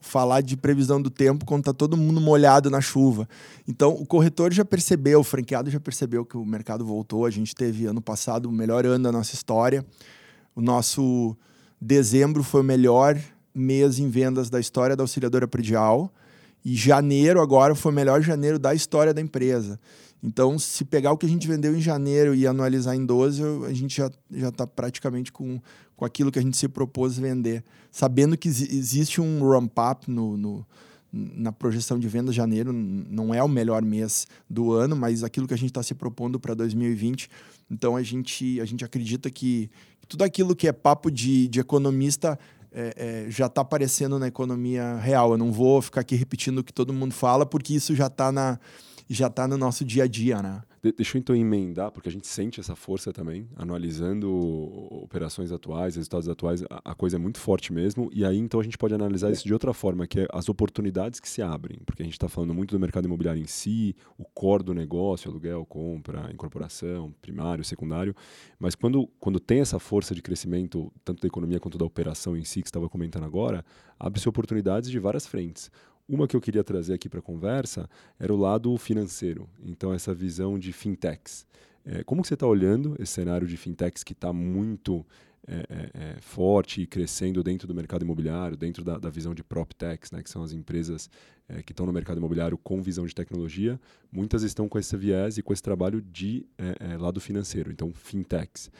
[0.00, 3.28] falar de previsão do tempo quando está todo mundo molhado na chuva.
[3.66, 7.26] Então, o corretor já percebeu, o franqueado já percebeu que o mercado voltou.
[7.26, 9.84] A gente teve ano passado o melhor ano da nossa história.
[10.54, 11.36] O nosso
[11.80, 13.18] dezembro foi o melhor
[13.54, 16.12] mês em vendas da história da auxiliadora predial.
[16.64, 19.78] E janeiro agora foi o melhor janeiro da história da empresa.
[20.22, 23.72] Então, se pegar o que a gente vendeu em janeiro e anualizar em 12, a
[23.72, 25.60] gente já está praticamente com,
[25.96, 27.64] com aquilo que a gente se propôs vender.
[27.90, 30.66] Sabendo que existe um ramp-up no, no,
[31.12, 35.54] na projeção de venda, janeiro não é o melhor mês do ano, mas aquilo que
[35.54, 37.28] a gente está se propondo para 2020.
[37.68, 39.68] Então, a gente, a gente acredita que
[40.06, 42.38] tudo aquilo que é papo de, de economista
[42.74, 45.32] é, é, já está aparecendo na economia real.
[45.32, 48.32] Eu não vou ficar aqui repetindo o que todo mundo fala, porque isso já está
[48.32, 48.58] na
[49.08, 50.62] já está no nosso dia a dia, né?
[50.82, 54.28] De deixa eu então emendar, porque a gente sente essa força também, analisando
[54.90, 58.64] operações atuais, resultados atuais, a, a, coisa é muito forte mesmo, e aí então a
[58.64, 62.02] gente pode analisar isso de outra forma, que é as oportunidades que se abrem, porque
[62.02, 65.64] a gente está falando muito do mercado imobiliário em si, o core do negócio, aluguel,
[65.64, 68.12] compra, incorporação, primário, secundário,
[68.58, 72.42] mas quando, quando tem essa força de crescimento, tanto da economia quanto da operação em
[72.42, 73.64] si, que estava comentando agora,
[74.00, 75.70] abre-se oportunidades de várias frentes.
[76.08, 77.88] Uma que eu queria trazer aqui para a conversa
[78.18, 79.48] era o lado financeiro.
[79.64, 81.46] Então, essa visão de fintechs.
[81.84, 85.04] É, como que você está olhando esse cenário de fintechs que está muito
[85.44, 89.42] é, é, é, forte e crescendo dentro do mercado imobiliário, dentro da, da visão de
[89.42, 91.10] PropTechs, né, que são as empresas
[91.48, 93.80] é, que estão no mercado imobiliário com visão de tecnologia,
[94.12, 98.70] muitas estão com esse viés e com esse trabalho de é, lado financeiro, então fintechs.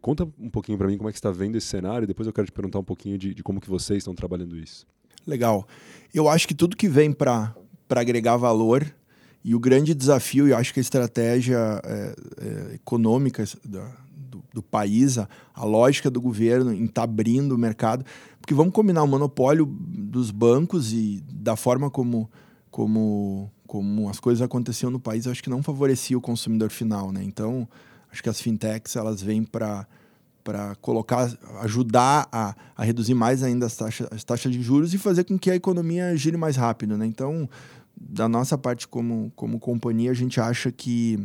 [0.00, 2.32] conta um pouquinho para mim como é que está vendo esse cenário e depois eu
[2.32, 4.86] quero te perguntar um pouquinho de, de como que vocês estão trabalhando isso.
[5.26, 5.66] Legal.
[6.12, 7.54] Eu acho que tudo que vem para
[7.90, 8.86] agregar valor
[9.44, 14.62] e o grande desafio, eu acho que a estratégia é, é, econômica da, do, do,
[14.62, 18.06] país, a, a, lógica do governo em estar tá abrindo o mercado,
[18.40, 22.30] porque vamos combinar o monopólio dos bancos e da forma como,
[22.70, 27.12] como, como as coisas aconteciam no país, acho que não favorecia o consumidor final.
[27.12, 27.22] Né?
[27.22, 27.68] Então,
[28.10, 29.86] acho que as fintechs elas vêm para
[30.44, 31.32] para colocar,
[31.62, 35.38] ajudar a, a reduzir mais ainda as taxas, as taxas de juros e fazer com
[35.38, 36.98] que a economia gire mais rápido.
[36.98, 37.06] Né?
[37.06, 37.48] Então,
[37.96, 41.18] da nossa parte como, como companhia, a gente acha que,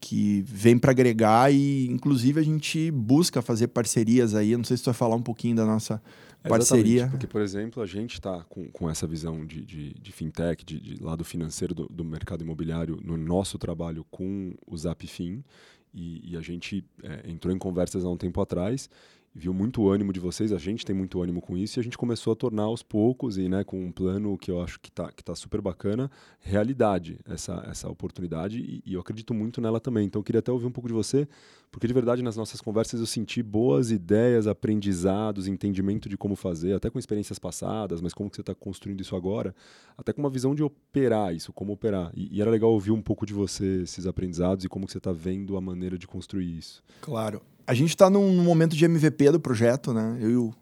[0.00, 4.56] que vem para agregar e, inclusive, a gente busca fazer parcerias aí.
[4.56, 6.02] Não sei se tu vai falar um pouquinho da nossa
[6.48, 7.08] parceria.
[7.08, 10.80] porque, por exemplo, a gente está com, com essa visão de, de, de fintech, de,
[10.80, 15.44] de, lado financeiro do, do mercado imobiliário no nosso trabalho com o Zapfin
[15.92, 18.88] e, e a gente é, entrou em conversas há um tempo atrás
[19.34, 21.96] viu muito ânimo de vocês, a gente tem muito ânimo com isso e a gente
[21.96, 25.10] começou a tornar aos poucos e né, com um plano que eu acho que está
[25.12, 26.10] que tá super bacana,
[26.40, 30.06] realidade essa, essa oportunidade e, e, eu acredito muito nela também.
[30.06, 31.28] Então eu queria até ouvir um pouco de você,
[31.70, 36.72] porque de verdade nas nossas conversas eu senti boas ideias, aprendizados, entendimento de como fazer,
[36.72, 39.54] até com experiências passadas, mas como que você está construindo isso agora,
[39.96, 42.10] até com uma visão de operar isso, como operar.
[42.14, 44.98] E, e era legal ouvir um pouco de você esses aprendizados e como que você
[44.98, 46.82] está vendo a maneira de construir isso.
[47.00, 47.40] Claro
[47.70, 50.18] a gente está num, momento de MVP do projeto, né?
[50.20, 50.52] Eu e o,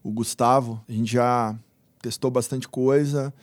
[0.00, 1.58] o Gustavo, a gente já
[2.00, 3.34] testou bastante coisa,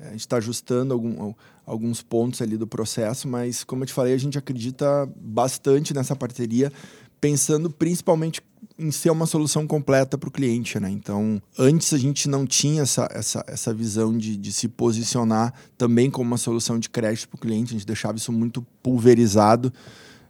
[0.00, 1.32] a gente está ajustando algum,
[1.64, 6.16] alguns pontos ali do processo, mas como eu te falei, a gente acredita bastante nessa
[6.16, 6.72] parceria,
[7.20, 8.42] pensando principalmente
[8.76, 10.90] em ser uma solução completa para o cliente, né?
[10.90, 16.10] Então, antes a gente não tinha essa, essa, essa visão de, de se posicionar também
[16.10, 19.72] como uma solução de crédito para o cliente, a gente deixava isso muito pulverizado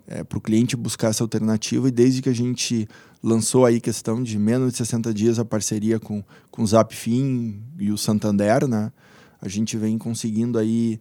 [0.06, 1.88] é, para o cliente buscar essa alternativa.
[1.88, 2.86] E desde que a gente
[3.22, 7.90] lançou aí questão de menos de 60 dias a parceria com, com o Zapfin e
[7.90, 8.92] o Santander, né?
[9.40, 11.00] A gente vem conseguindo aí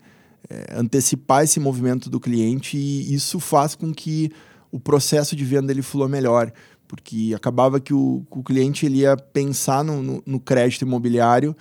[0.50, 4.32] é, antecipar esse movimento do cliente e isso faz com que
[4.72, 6.52] o processo de venda ele flua melhor,
[6.88, 11.56] porque acabava que o, o cliente ele ia pensar no, no, no crédito imobiliário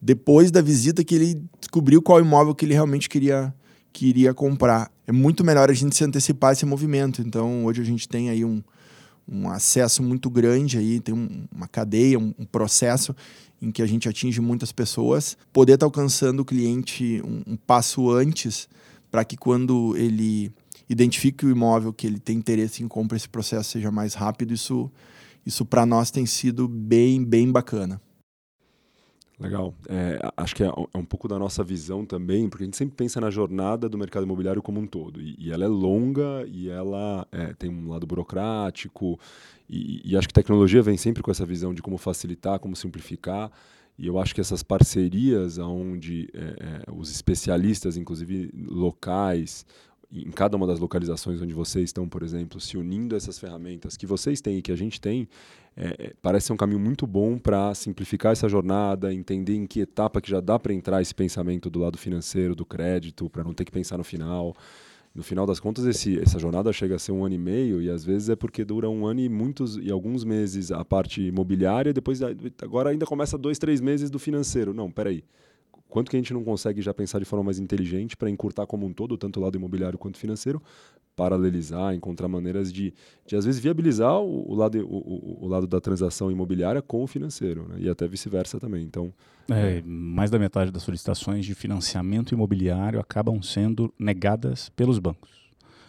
[0.00, 3.52] depois da visita que ele descobriu qual imóvel que ele realmente queria
[3.92, 4.90] que iria comprar.
[5.08, 7.22] É muito melhor a gente se antecipar esse movimento.
[7.22, 8.62] Então, hoje a gente tem aí um,
[9.26, 13.16] um acesso muito grande, aí, tem um, uma cadeia, um, um, processo
[13.60, 15.34] em que a gente atinge muitas pessoas.
[15.50, 18.68] Poder estar tá alcançando o cliente um, um passo antes
[19.10, 20.52] para que quando ele
[20.90, 24.52] identifique o imóvel que ele tem interesse em compra, esse processo seja mais rápido.
[24.52, 24.90] Isso,
[25.46, 27.98] isso para nós tem sido bem, bem bacana.
[29.38, 29.72] Legal.
[29.88, 32.96] É, acho que é, é, um pouco da nossa visão também, porque a gente sempre
[32.96, 35.20] pensa na jornada do mercado imobiliário como um todo.
[35.20, 39.18] E, e ela é longa e ela é, tem um lado burocrático.
[39.70, 43.52] E, e, acho que tecnologia vem sempre com essa visão de como facilitar, como simplificar.
[43.96, 49.64] E eu acho que essas parcerias, onde é, é, os especialistas, inclusive locais,
[50.10, 53.96] em cada uma das localizações onde vocês estão, por exemplo, se unindo a essas ferramentas
[53.96, 55.28] que vocês têm e que a gente tem,
[55.78, 59.80] é, é parece ser um caminho muito bom para simplificar essa jornada, entender em que
[59.80, 63.54] etapa que já dá para entrar esse pensamento do lado financeiro, do crédito, para não
[63.54, 64.54] ter que pensar no final.
[65.14, 67.88] No final das contas, esse, essa jornada chega a ser um ano e meio e
[67.88, 71.92] às vezes é porque dura um ano e muitos e alguns meses a parte imobiliária,
[71.92, 72.20] depois
[72.62, 74.74] agora ainda começa dois, três meses do financeiro.
[74.74, 75.16] Não, peraí.
[75.16, 75.24] aí
[75.88, 78.86] Quanto que a gente não consegue já pensar de forma mais inteligente para encurtar como
[78.86, 80.62] um todo, tanto o lado imobiliário quanto financeiro,
[81.16, 82.94] paralelizar, encontrar maneiras de,
[83.26, 87.06] de às vezes, viabilizar o, o lado, o, o, lado da transação imobiliária com o
[87.06, 87.76] financeiro, né?
[87.78, 88.84] e até vice-versa também.
[88.84, 89.12] Então,
[89.50, 95.48] é, mais da metade das solicitações de financiamento imobiliário acabam sendo negadas pelos bancos.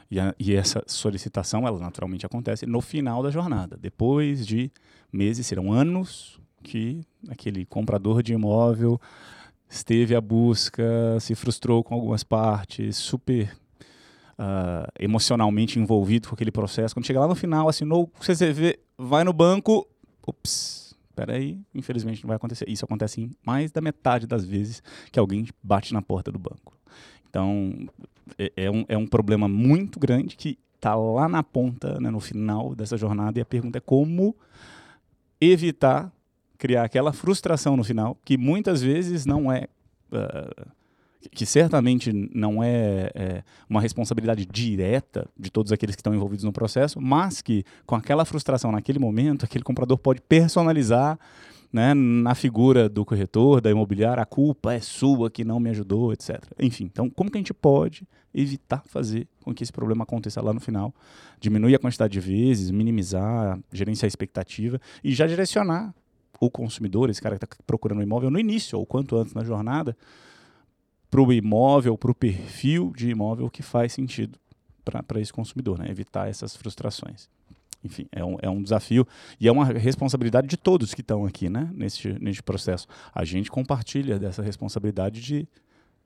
[0.09, 3.77] E, a, e, essa solicitação, ela naturalmente acontece no final da jornada.
[3.79, 4.71] Depois de
[5.13, 8.99] meses, serão anos que aquele comprador de imóvel
[9.69, 10.83] esteve à busca,
[11.19, 13.55] se frustrou com algumas partes, super
[14.39, 16.95] uh, emocionalmente envolvido com aquele processo.
[16.95, 19.87] Quando chega lá no final, assinou o CCV, vai no banco,
[20.25, 22.67] ups, peraí, infelizmente não vai acontecer.
[22.67, 26.77] Isso acontece em mais da metade das vezes que alguém bate na porta do banco.
[27.29, 27.87] Então,
[28.37, 32.19] é, é um, é um problema muito grande que está lá na ponta, né, no
[32.19, 34.35] final dessa jornada, e a pergunta é como
[35.39, 36.11] evitar
[36.59, 39.67] criar aquela frustração no final, que muitas vezes não é.
[40.11, 40.69] Uh,
[41.31, 46.53] que certamente não é, é, uma responsabilidade direta de todos aqueles que estão envolvidos no
[46.53, 51.19] processo, mas que com aquela frustração naquele momento, aquele comprador pode personalizar
[51.73, 56.13] né, na figura do corretor, da imobiliária, a culpa é sua que não me ajudou,
[56.13, 56.41] etc.
[56.57, 60.53] Enfim, então como que a gente pode evitar fazer com que esse problema aconteça lá
[60.53, 60.93] no final,
[61.39, 65.93] diminuir a quantidade de vezes, minimizar, gerenciar a expectativa e já direcionar
[66.39, 69.43] o consumidor, esse cara que está procurando um imóvel no início ou quanto antes na
[69.43, 69.95] jornada,
[71.09, 74.37] para o imóvel, para o perfil de imóvel que faz sentido
[74.83, 75.89] para esse consumidor, né?
[75.89, 77.29] evitar essas frustrações.
[77.83, 79.07] Enfim, é um, é um desafio
[79.39, 81.69] e é uma responsabilidade de todos que estão aqui né?
[81.73, 82.87] nesse, nesse processo.
[83.13, 85.47] A gente compartilha dessa responsabilidade de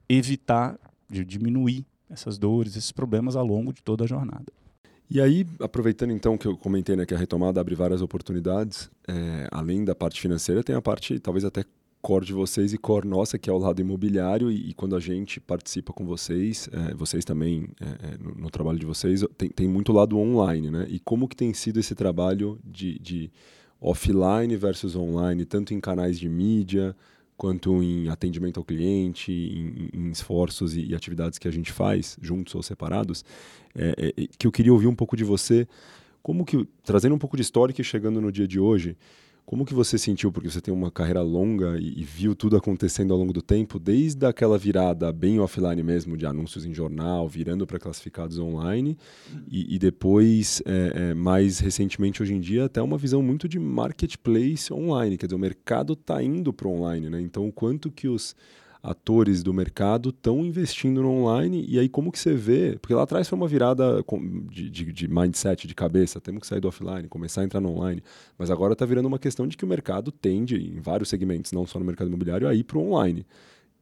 [0.08, 0.78] evitar,
[1.10, 4.52] de diminuir essas dores, esses problemas ao longo de toda a jornada.
[5.10, 9.46] E aí, aproveitando então que eu comentei né, que a retomada abre várias oportunidades, é,
[9.50, 11.64] além da parte financeira, tem a parte talvez até
[12.04, 14.50] core de vocês e core nossa, que é o lado imobiliário.
[14.50, 18.50] E, e quando a gente participa com vocês, é, vocês também, é, é, no, no,
[18.50, 20.86] trabalho de vocês, tem, tem muito lado online, né?
[20.90, 23.30] E como que tem sido esse trabalho de, de
[23.80, 26.94] offline versus online, tanto em canais de mídia,
[27.36, 32.16] quanto em atendimento ao cliente, em, em esforços e, e, atividades que a gente faz,
[32.20, 33.24] juntos ou separados,
[33.74, 35.66] é, é, que eu queria ouvir um pouco de você,
[36.22, 38.96] como que, trazendo um pouco de história e chegando no dia de hoje,
[39.46, 43.12] como que você sentiu, porque você tem uma carreira longa e, e, viu tudo acontecendo
[43.12, 47.66] ao longo do tempo, desde aquela virada bem offline mesmo, de anúncios em jornal, virando
[47.66, 48.96] para classificados online,
[49.50, 53.58] e, e depois, é, é, mais recentemente, hoje em dia, até uma visão muito de
[53.58, 57.20] marketplace online, quer dizer, o mercado está indo para online, né?
[57.20, 58.34] Então, quanto que os
[58.84, 63.02] atores do mercado estão investindo no online e aí como que você vê, porque lá
[63.02, 64.04] atrás foi uma virada
[64.50, 67.70] de, de, de, mindset, de cabeça, temos que sair do offline, começar a entrar no
[67.70, 68.02] online,
[68.36, 71.66] mas agora está virando uma questão de que o mercado tende, em vários segmentos, não
[71.66, 73.24] só no mercado imobiliário, a ir para o online.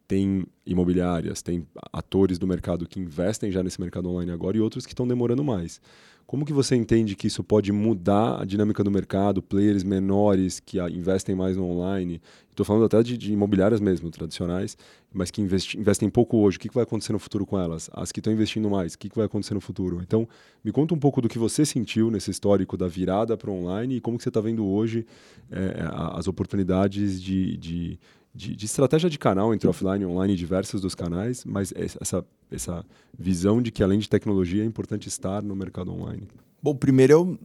[0.07, 4.86] Tem imobiliárias, tem atores do mercado que investem já nesse mercado online agora e outros
[4.86, 5.80] que estão demorando mais.
[6.26, 10.80] Como que você entende que isso pode mudar a dinâmica do mercado, players menores que
[10.80, 12.20] investem mais no online?
[12.50, 14.76] Estou falando até de, de, imobiliárias mesmo, tradicionais,
[15.12, 16.56] mas que investi, investem pouco hoje.
[16.56, 17.88] O que, que vai acontecer no futuro com elas?
[17.92, 20.00] As que estão investindo mais, o que, que vai acontecer no futuro?
[20.02, 20.28] Então,
[20.62, 23.96] me conta um pouco do que você sentiu nesse histórico da virada para o online
[23.96, 25.06] e como que você está vendo hoje
[25.50, 25.82] é,
[26.14, 27.98] as oportunidades de, de
[28.34, 32.84] de, de, estratégia de canal entre offline e online, diversos dos canais, mas essa, essa
[33.18, 36.26] visão de que além de tecnologia é importante estar no mercado online.
[36.62, 37.38] Bom, primeiro eu,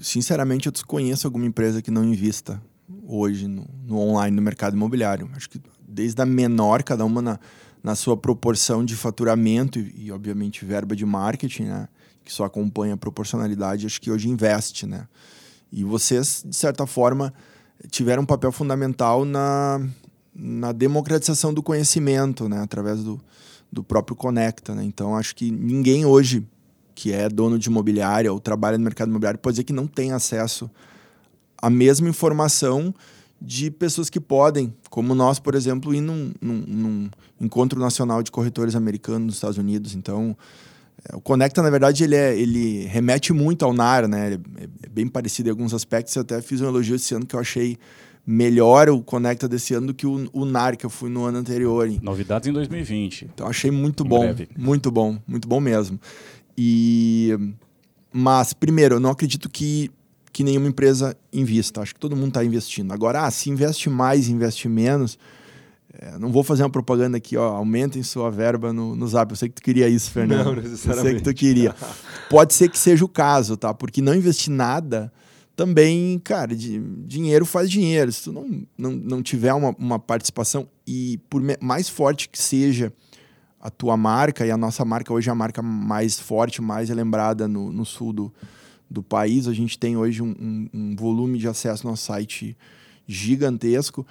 [0.00, 2.60] sinceramente, eu desconheço alguma empresa que não invista
[3.06, 5.30] hoje no, no online, no mercado imobiliário.
[5.34, 7.38] Acho que desde a menor, cada uma na,
[7.82, 11.88] na sua proporção de faturamento e, e, obviamente, verba de marketing, né?
[12.24, 15.06] Que só acompanha a proporcionalidade, acho que hoje investe, né?
[15.70, 17.34] E vocês, de certa forma,
[17.90, 19.86] tiveram um papel fundamental na,
[20.34, 23.20] na democratização do conhecimento, né, através do,
[23.70, 24.74] do próprio Conecta.
[24.74, 24.84] Né?
[24.84, 26.46] Então, acho que ninguém hoje
[26.94, 30.12] que é dono de imobiliária ou trabalha no mercado imobiliário pode dizer que não tem
[30.12, 30.70] acesso
[31.60, 32.94] à mesma informação
[33.40, 37.10] de pessoas que podem, como nós, por exemplo, ir num, num, num
[37.40, 39.94] encontro nacional de corretores americanos nos Estados Unidos.
[39.94, 40.36] Então,
[41.10, 44.34] é, o Conecta, na verdade, ele, é, ele remete muito ao NAR, né?
[44.34, 46.14] É, é bem parecido em alguns aspectos.
[46.14, 47.76] Eu até fiz um elogio esse ano que eu achei
[48.26, 51.38] melhor o Conecta desse ano do que o, o NAR que eu fui no ano
[51.38, 51.88] anterior.
[51.88, 52.00] Hein?
[52.02, 53.30] Novidades em 2020.
[53.34, 54.48] Então achei muito em bom, breve.
[54.56, 56.00] muito bom, muito bom mesmo.
[56.56, 57.36] E
[58.12, 59.90] mas primeiro, eu não acredito que
[60.32, 61.80] que nenhuma empresa invista.
[61.80, 62.92] Acho que todo mundo está investindo.
[62.92, 65.16] Agora, ah, se investe mais, investe menos.
[65.96, 69.30] É, não vou fazer uma propaganda aqui, ó, aumentem sua verba no, no Zap.
[69.30, 70.46] Eu sei que tu queria isso, Fernando.
[70.46, 70.88] Não, necessariamente.
[70.88, 71.72] Eu sei que tu queria.
[72.28, 73.72] Pode ser que seja o caso, tá?
[73.72, 75.12] Porque não investir nada
[75.56, 78.10] também, cara, de, dinheiro faz dinheiro.
[78.12, 82.92] Se tu não, não, não tiver uma, uma participação, e por mais forte que seja
[83.60, 87.48] a tua marca, e a nossa marca hoje é a marca mais forte, mais lembrada
[87.48, 88.32] no, no sul do,
[88.90, 92.56] do país, a gente tem hoje um, um, um volume de acesso no nosso site
[93.06, 94.06] gigantesco.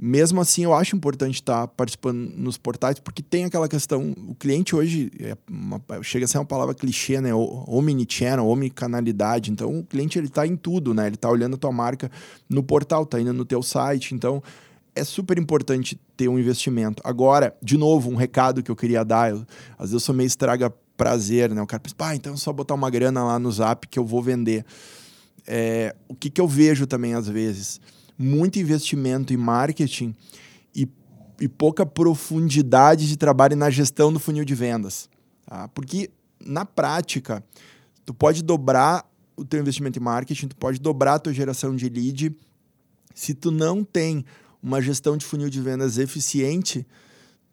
[0.00, 4.14] Mesmo assim, eu acho importante estar participando nos portais, porque tem aquela questão.
[4.28, 7.34] O cliente hoje é uma, chega a ser uma palavra clichê, né?
[7.34, 9.50] Omnichannel, omnicanalidade.
[9.50, 11.06] Então, o cliente ele está em tudo, né?
[11.06, 12.08] Ele está olhando a tua marca
[12.48, 14.14] no portal, está indo no teu site.
[14.14, 14.40] Então,
[14.94, 17.02] é super importante ter um investimento.
[17.04, 19.30] Agora, de novo, um recado que eu queria dar.
[19.30, 21.60] Eu, às vezes eu sou meio estraga prazer, né?
[21.60, 24.04] O cara pensa, pá, então é só botar uma grana lá no zap que eu
[24.04, 24.64] vou vender.
[25.44, 27.80] É, o que, que eu vejo também às vezes?
[28.18, 30.14] Muito investimento em marketing
[30.74, 30.88] e,
[31.40, 35.08] e pouca profundidade de trabalho na gestão do funil de vendas.
[35.46, 35.68] Tá?
[35.68, 36.10] Porque,
[36.44, 37.44] na prática,
[38.04, 41.88] tu pode dobrar o teu investimento em marketing, tu pode dobrar a tua geração de
[41.88, 42.36] lead.
[43.14, 44.24] Se tu não tem
[44.60, 46.84] uma gestão de funil de vendas eficiente,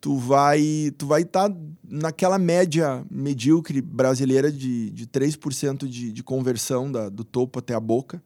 [0.01, 1.55] tu vai tu vai estar tá
[1.87, 7.79] naquela média medíocre brasileira de, de 3% de, de conversão da, do topo até a
[7.79, 8.21] boca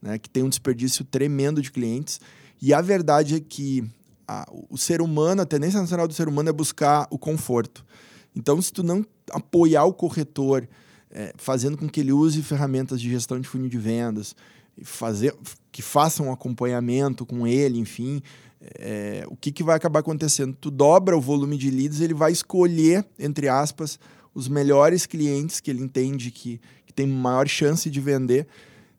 [0.00, 2.20] né, que tem um desperdício tremendo de clientes.
[2.60, 3.84] E a verdade é que
[4.26, 7.84] a, o ser humano, a tendência nacional do ser humano é buscar o conforto.
[8.34, 10.68] Então, se tu não apoiar o corretor,
[11.10, 14.36] é, fazendo com que ele use ferramentas de gestão de funil de vendas,
[14.82, 15.34] fazer,
[15.72, 18.22] que façam um acompanhamento com ele, enfim,
[18.60, 20.56] é, o que, que vai acabar acontecendo?
[20.60, 23.98] Tu dobra o volume de leads, ele vai escolher, entre aspas,
[24.34, 28.46] os melhores clientes que ele entende que, que tem maior chance de vender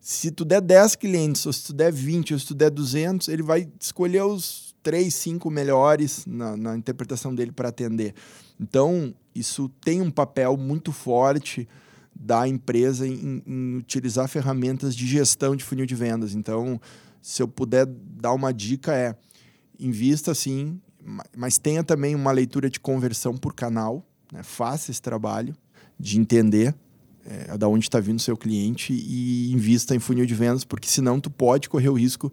[0.02, 3.28] se tu der 10 clientes, ou se tu der 20, ou se tu der 200,
[3.28, 8.12] ele vai escolher os 3, 5 melhores na, na interpretação dele para atender.
[8.58, 11.68] Então, isso tem um papel muito forte
[12.12, 16.34] da empresa em, em, utilizar ferramentas de gestão de funil de vendas.
[16.34, 16.80] Então,
[17.22, 19.14] se eu puder dar uma dica é
[19.78, 20.80] invista sim,
[21.36, 24.42] mas tenha também uma leitura de conversão por canal, né?
[24.42, 25.54] faça esse trabalho
[25.96, 26.74] de entender
[27.26, 30.88] é, da onde está vindo o seu cliente e invista em funil de vendas, porque
[30.88, 32.32] senão tu pode correr o risco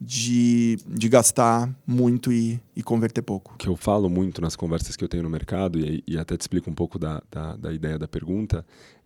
[0.00, 3.56] de, de gastar muito e, e converter pouco.
[3.56, 6.42] Que eu falo muito nas conversas que eu tenho no mercado, e, e até te
[6.42, 8.64] explico um pouco da, da, da ideia da pergunta,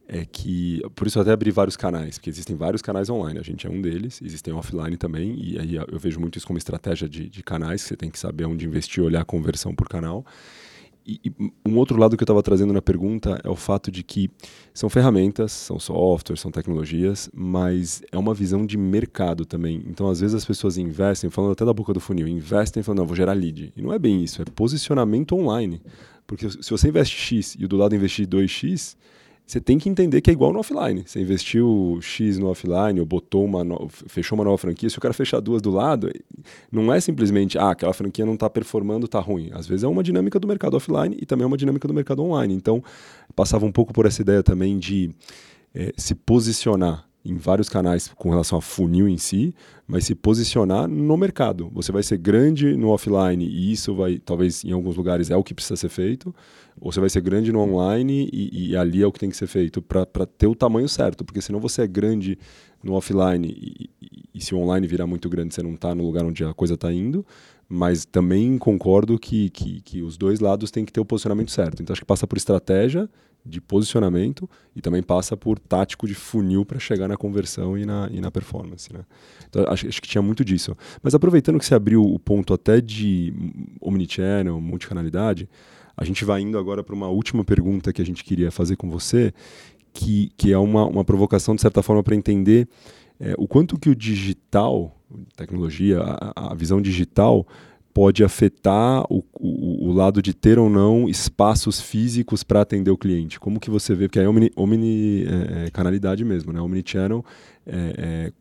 [0.09, 3.43] é que, por isso eu até abri vários canais, porque existem vários canais online, a
[3.43, 7.07] gente é um deles, existem offline também, e aí eu vejo muito isso como estratégia
[7.07, 10.24] de, de canais, você tem que saber onde investir, olhar a conversão por canal.
[11.09, 11.33] E, e
[11.67, 14.31] um outro lado que eu estava trazendo na pergunta é o fato de que
[14.75, 19.83] são ferramentas, são softwares, são tecnologias, mas é uma visão de mercado também.
[19.87, 23.07] Então, às vezes as pessoas investem, falando até da boca do funil, investem falando, não,
[23.07, 23.73] vou gerar lead.
[23.75, 25.81] E não é bem isso, é posicionamento online.
[26.27, 28.95] Porque se você investe X e o do lado investir 2X,
[29.49, 31.05] você tem que entender que é igual no offline.
[31.07, 33.88] Você investiu X no offline, ou botou uma no...
[33.88, 36.12] fechou uma nova franquia, se o cara fechar duas do lado,
[36.70, 39.49] não é simplesmente, ah, aquela franquia não está performando, está ruim.
[39.55, 42.22] Às vezes é uma dinâmica do mercado offline e também é uma dinâmica do mercado
[42.22, 42.53] online.
[42.53, 42.84] Então,
[43.34, 45.11] passava um pouco por essa ideia também de
[45.74, 49.55] é, se posicionar em vários canais com relação a funil em si,
[49.87, 51.71] mas se posicionar no mercado.
[51.75, 55.43] Você vai ser grande no offline e isso vai, talvez em alguns lugares é o
[55.43, 56.35] que precisa ser feito,
[56.81, 59.37] ou você vai ser grande no online e, e ali é o que tem que
[59.37, 62.39] ser feito para ter o tamanho certo, porque senão você é grande
[62.83, 66.05] no offline e, e, e se o online virar muito grande, você não está no
[66.05, 67.27] lugar onde a coisa está indo,
[67.69, 71.83] mas também concordo que, que, que os dois lados têm que ter o posicionamento certo.
[71.83, 73.09] Então acho que passa por estratégia
[73.45, 78.09] de posicionamento e também passa por tático de funil para chegar na conversão e na,
[78.11, 78.93] e na performance.
[78.93, 79.01] Né?
[79.49, 80.77] Então, acho, acho, que tinha muito disso.
[81.03, 83.33] Mas aproveitando que você abriu o ponto até de
[83.81, 85.49] omnichannel, multicanalidade,
[85.97, 88.89] a gente vai indo agora para uma última pergunta que a gente queria fazer com
[88.89, 89.33] você,
[89.93, 92.69] que, que é uma, uma provocação, de certa forma, para entender
[93.19, 94.97] é, o quanto que o digital,
[95.37, 97.47] tecnologia, a, a visão digital
[97.93, 102.97] pode afetar o, o, o, lado de ter ou não espaços físicos para atender o
[102.97, 103.41] cliente?
[103.41, 104.07] Como que você vê?
[104.07, 106.61] Porque é omni, omni é, é, canalidade mesmo, né?
[106.61, 107.25] Omnichannel.
[107.67, 108.33] É, é,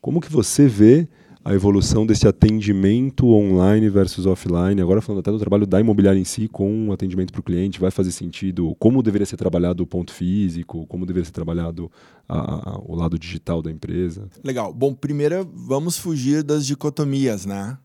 [0.00, 1.08] como que você vê
[1.46, 4.80] a evolução desse atendimento online versus offline?
[4.80, 7.80] Agora falando até do trabalho da imobiliária em si com o atendimento para o cliente,
[7.80, 8.74] vai fazer sentido?
[8.78, 10.86] Como deveria ser trabalhado o ponto físico?
[10.86, 11.90] Como deveria ser trabalhado
[12.28, 14.28] a, a, o lado digital da empresa?
[14.42, 14.72] Legal.
[14.72, 17.78] Bom, primeiro vamos fugir das dicotomias, né?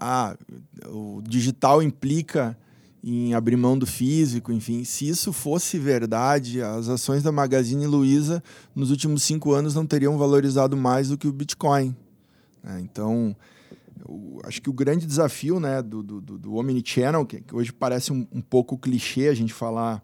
[0.00, 0.36] ah,
[0.86, 2.56] o digital implica
[3.02, 4.84] em abrir mão do físico, enfim.
[4.84, 8.42] Se isso fosse verdade, as ações da Magazine Luiza
[8.74, 11.94] nos últimos cinco anos não teriam valorizado mais do que o Bitcoin.
[12.68, 12.80] Né?
[12.82, 13.34] Então,
[14.06, 18.12] eu acho que o grande desafio né, do, do, do Omnichannel, que, que hoje parece
[18.12, 20.02] um, um, pouco clichê a gente falar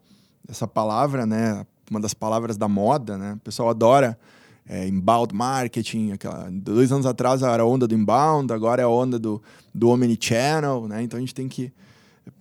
[0.49, 3.35] essa palavra, né, uma das palavras da moda, né?
[3.35, 4.19] o pessoal adora
[4.67, 6.13] é, inbound marketing.
[6.13, 9.43] Aquela, dois anos atrás era a onda do inbound, agora é a onda do,
[9.75, 11.03] do omnichannel, né?
[11.03, 11.73] Então a gente tem que.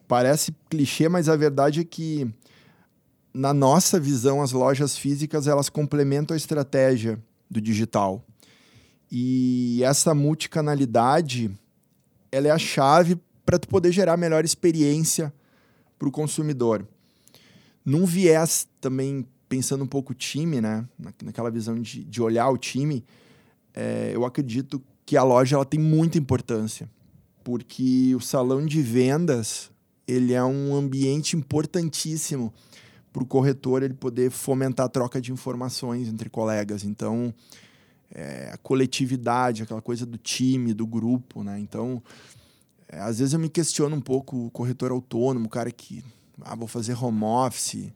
[0.08, 2.28] Parece clichê, mas a verdade é que,
[3.34, 7.20] na nossa visão, as lojas físicas elas complementam a estratégia
[7.50, 8.24] do digital.
[9.16, 11.52] E essa multicanalidade
[12.32, 15.32] ela é a chave para tu poder gerar melhor experiência
[16.00, 16.88] para o consumidor.
[17.86, 20.84] Num viés também pensando um pouco time, né?
[21.22, 23.06] naquela visão de, de olhar o time,
[23.76, 26.90] é, eu acredito que a loja ela tem muita importância,
[27.44, 29.70] porque o salão de vendas
[30.08, 32.52] ele é um ambiente importantíssimo
[33.12, 36.84] para o corretor ele poder fomentar a troca de informações entre colegas.
[36.84, 37.32] Então,
[38.14, 41.60] é, a coletividade, aquela coisa do time, do grupo, né?
[41.60, 42.02] Então,
[42.88, 46.04] é, às vezes eu me questiono um pouco o corretor autônomo, o cara que,
[46.42, 47.92] ah, vou fazer home office.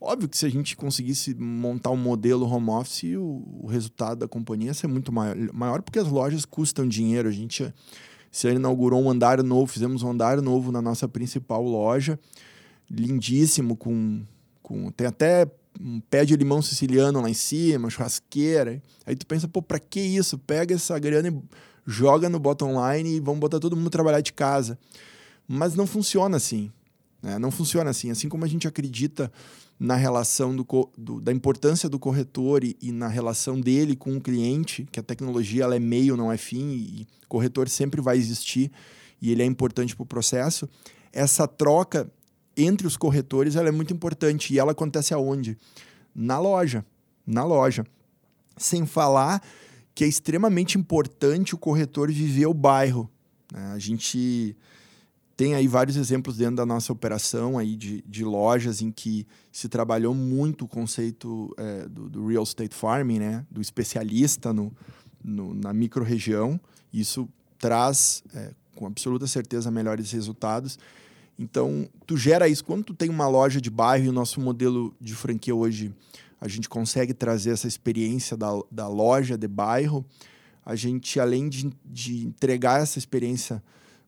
[0.00, 4.28] Óbvio que se a gente conseguisse montar um modelo home office, o, o resultado da
[4.28, 7.28] companhia ia ser muito maior, maior, porque as lojas custam dinheiro.
[7.28, 7.72] A gente
[8.32, 12.18] se inaugurou um andar novo, fizemos um andar novo na nossa principal loja,
[12.90, 14.22] lindíssimo, com,
[14.60, 15.48] com tem até
[15.80, 18.82] um pé de limão siciliano lá em cima, churrasqueira.
[19.06, 20.38] Aí tu pensa, pô, pra que isso?
[20.38, 21.42] Pega essa grana e
[21.86, 24.78] joga no bottom line e vamos botar todo mundo trabalhar de casa.
[25.48, 26.70] Mas não funciona assim.
[27.22, 27.38] Né?
[27.38, 28.10] Não funciona assim.
[28.10, 29.32] Assim como a gente acredita
[29.78, 30.66] na relação do,
[30.96, 35.02] do, da importância do corretor e, e, na relação dele com o cliente, que a
[35.02, 38.70] tecnologia ela é meio, não é fim, e corretor sempre vai existir
[39.20, 40.68] e ele é importante para o processo.
[41.12, 42.10] Essa troca
[42.56, 45.56] entre os corretores ela é muito importante e ela acontece aonde?
[46.14, 46.84] Na loja,
[47.26, 47.84] na loja.
[48.56, 49.42] Sem falar
[49.94, 53.10] que é extremamente importante o corretor viver o bairro.
[53.52, 53.72] Né?
[53.72, 54.56] A gente
[55.36, 59.68] tem aí vários exemplos dentro da nossa operação aí de, de lojas em que se
[59.68, 63.46] trabalhou muito o conceito é, do, do, real estate farming, né?
[63.50, 64.72] do especialista no,
[65.22, 66.60] no na microrregião.
[66.92, 67.28] Isso
[67.58, 70.78] traz, é, com absoluta certeza, melhores resultados.
[71.38, 72.64] Então, tu gera isso.
[72.64, 75.92] Quando tu tem uma loja de bairro e o nosso modelo de franquia hoje,
[76.40, 80.04] a gente consegue trazer essa experiência da, da loja de bairro.
[80.64, 83.62] A gente, além de, de entregar essa experiência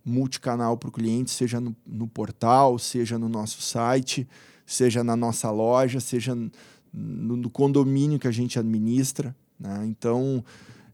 [0.05, 4.29] multicanal para o cliente, seja no, no, portal, seja no nosso site,
[4.67, 6.35] seja na nossa loja, seja
[6.93, 9.35] no, no condomínio que a gente administra.
[9.59, 9.87] Né?
[9.87, 10.45] Então,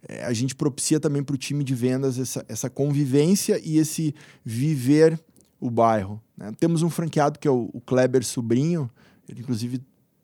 [0.08, 4.14] é, a gente propicia também para o time de vendas essa, essa convivência e esse
[4.44, 5.18] viver
[5.60, 6.20] o bairro.
[6.36, 6.52] Né?
[6.58, 8.90] Temos um franqueado que é o, o, Kleber Sobrinho,
[9.28, 9.80] ele inclusive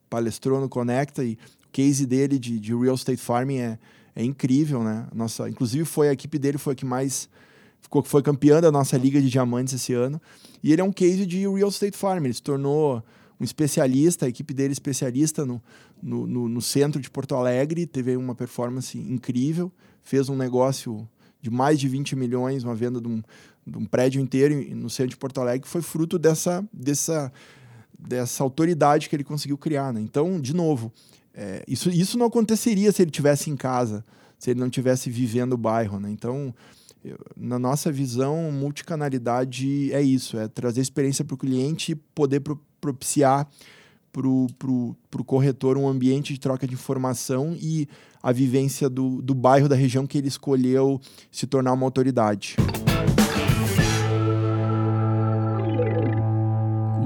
[0.08, 3.78] palestrou no Conecta e o case dele de, de real estate farming é,
[4.14, 5.06] é incrível, né?
[5.14, 7.28] Nossa, inclusive foi a equipe dele foi a que mais
[7.80, 10.20] ficou foi campeã da nossa liga de diamantes esse ano.
[10.62, 13.02] E ele é um case de real estate farming, ele se tornou
[13.38, 15.62] um especialista, a equipe dele é especialista no,
[16.02, 19.70] no, no, no centro de Porto Alegre, teve uma performance incrível,
[20.02, 21.06] fez um negócio
[21.42, 23.22] de mais de 20 milhões, uma venda de um,
[23.74, 27.32] um prédio inteiro no centro de Porto Alegre, foi fruto dessa, dessa,
[27.98, 29.92] dessa autoridade que ele conseguiu criar.
[29.92, 30.00] Né?
[30.00, 30.92] Então, de novo,
[31.34, 34.04] é, isso, isso não aconteceria se ele tivesse em casa,
[34.38, 35.98] se ele não tivesse vivendo o bairro.
[35.98, 36.10] Né?
[36.10, 36.54] Então,
[37.04, 42.40] eu, na nossa visão, multicanalidade é isso: é trazer experiência para o cliente e poder
[42.40, 43.48] pro, propiciar
[44.12, 47.86] para o corretor um ambiente de troca de informação e
[48.22, 50.98] a vivência do, do bairro, da região que ele escolheu
[51.30, 52.56] se tornar uma autoridade.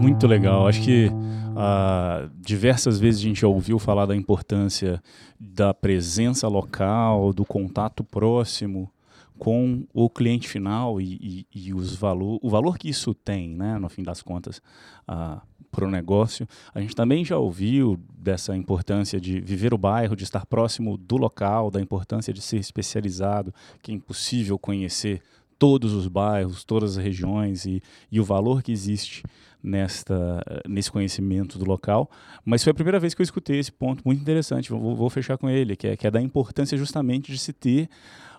[0.00, 0.66] Muito legal.
[0.66, 5.02] Acho que uh, diversas vezes a gente já ouviu falar da importância
[5.38, 8.90] da presença local, do contato próximo
[9.38, 13.78] com o cliente final e, e, e os valor, o valor que isso tem, né,
[13.78, 14.58] no fim das contas,
[15.06, 15.40] uh,
[15.70, 16.48] para o negócio.
[16.74, 21.18] A gente também já ouviu dessa importância de viver o bairro, de estar próximo do
[21.18, 25.22] local, da importância de ser especializado, que é impossível conhecer
[25.58, 29.22] todos os bairros, todas as regiões e, e o valor que existe
[29.62, 32.10] nesta, nesse conhecimento do local.
[32.44, 35.36] Mas foi a primeira vez que eu escutei esse ponto muito interessante, vou, vou fechar
[35.36, 37.88] com ele, que é, que é da importância justamente de se ter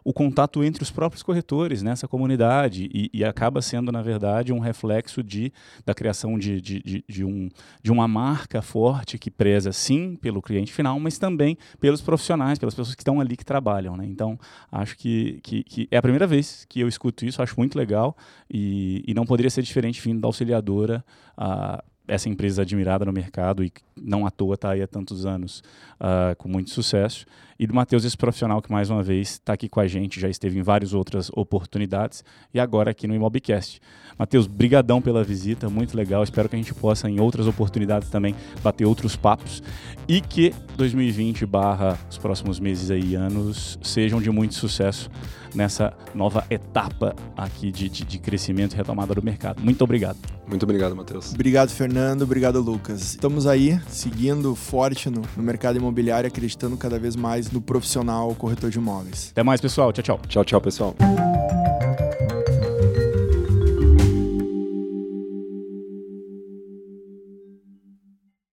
[0.04, 4.60] o contato entre os próprios corretores nessa comunidade e, e, acaba sendo, na verdade, um
[4.60, 5.52] reflexo de,
[5.86, 7.50] da criação de, de, de, de, um,
[7.82, 12.74] de uma marca forte que preza, sim, pelo cliente final, mas também pelos profissionais, pelas
[12.74, 13.96] pessoas que estão ali que trabalham.
[13.96, 14.06] Né?
[14.06, 14.40] Então,
[14.72, 18.16] acho que, que, que, é a primeira vez que eu escuto isso, acho muito legal
[18.50, 21.04] e, e não poderia ser diferente vindo da auxiliadora.
[21.38, 25.64] A, essa empresa admirada no mercado e não à toa está aí há tantos anos
[25.96, 27.26] uh, com muito sucesso.
[27.62, 30.28] E do Matheus, esse profissional que mais uma vez está aqui com a gente, já
[30.28, 33.80] esteve em várias outras oportunidades e agora aqui no Imobcast.
[34.18, 36.24] Matheus, brigadão pela visita, muito legal.
[36.24, 39.62] Espero que a gente possa em outras oportunidades também bater outros papos
[40.08, 45.08] e que 2020 barra os próximos meses aí anos sejam de muito sucesso
[45.54, 49.62] nessa nova etapa aqui de, de, de crescimento e retomada do mercado.
[49.62, 50.18] Muito obrigado.
[50.48, 51.34] Muito obrigado, Matheus.
[51.34, 52.24] Obrigado, Fernando.
[52.24, 53.02] Obrigado, Lucas.
[53.02, 58.70] Estamos aí seguindo forte no, no mercado imobiliário, acreditando cada vez mais no profissional corretor
[58.70, 59.30] de imóveis.
[59.32, 59.92] Até mais, pessoal.
[59.92, 60.20] Tchau, tchau.
[60.28, 60.96] Tchau, tchau, pessoal.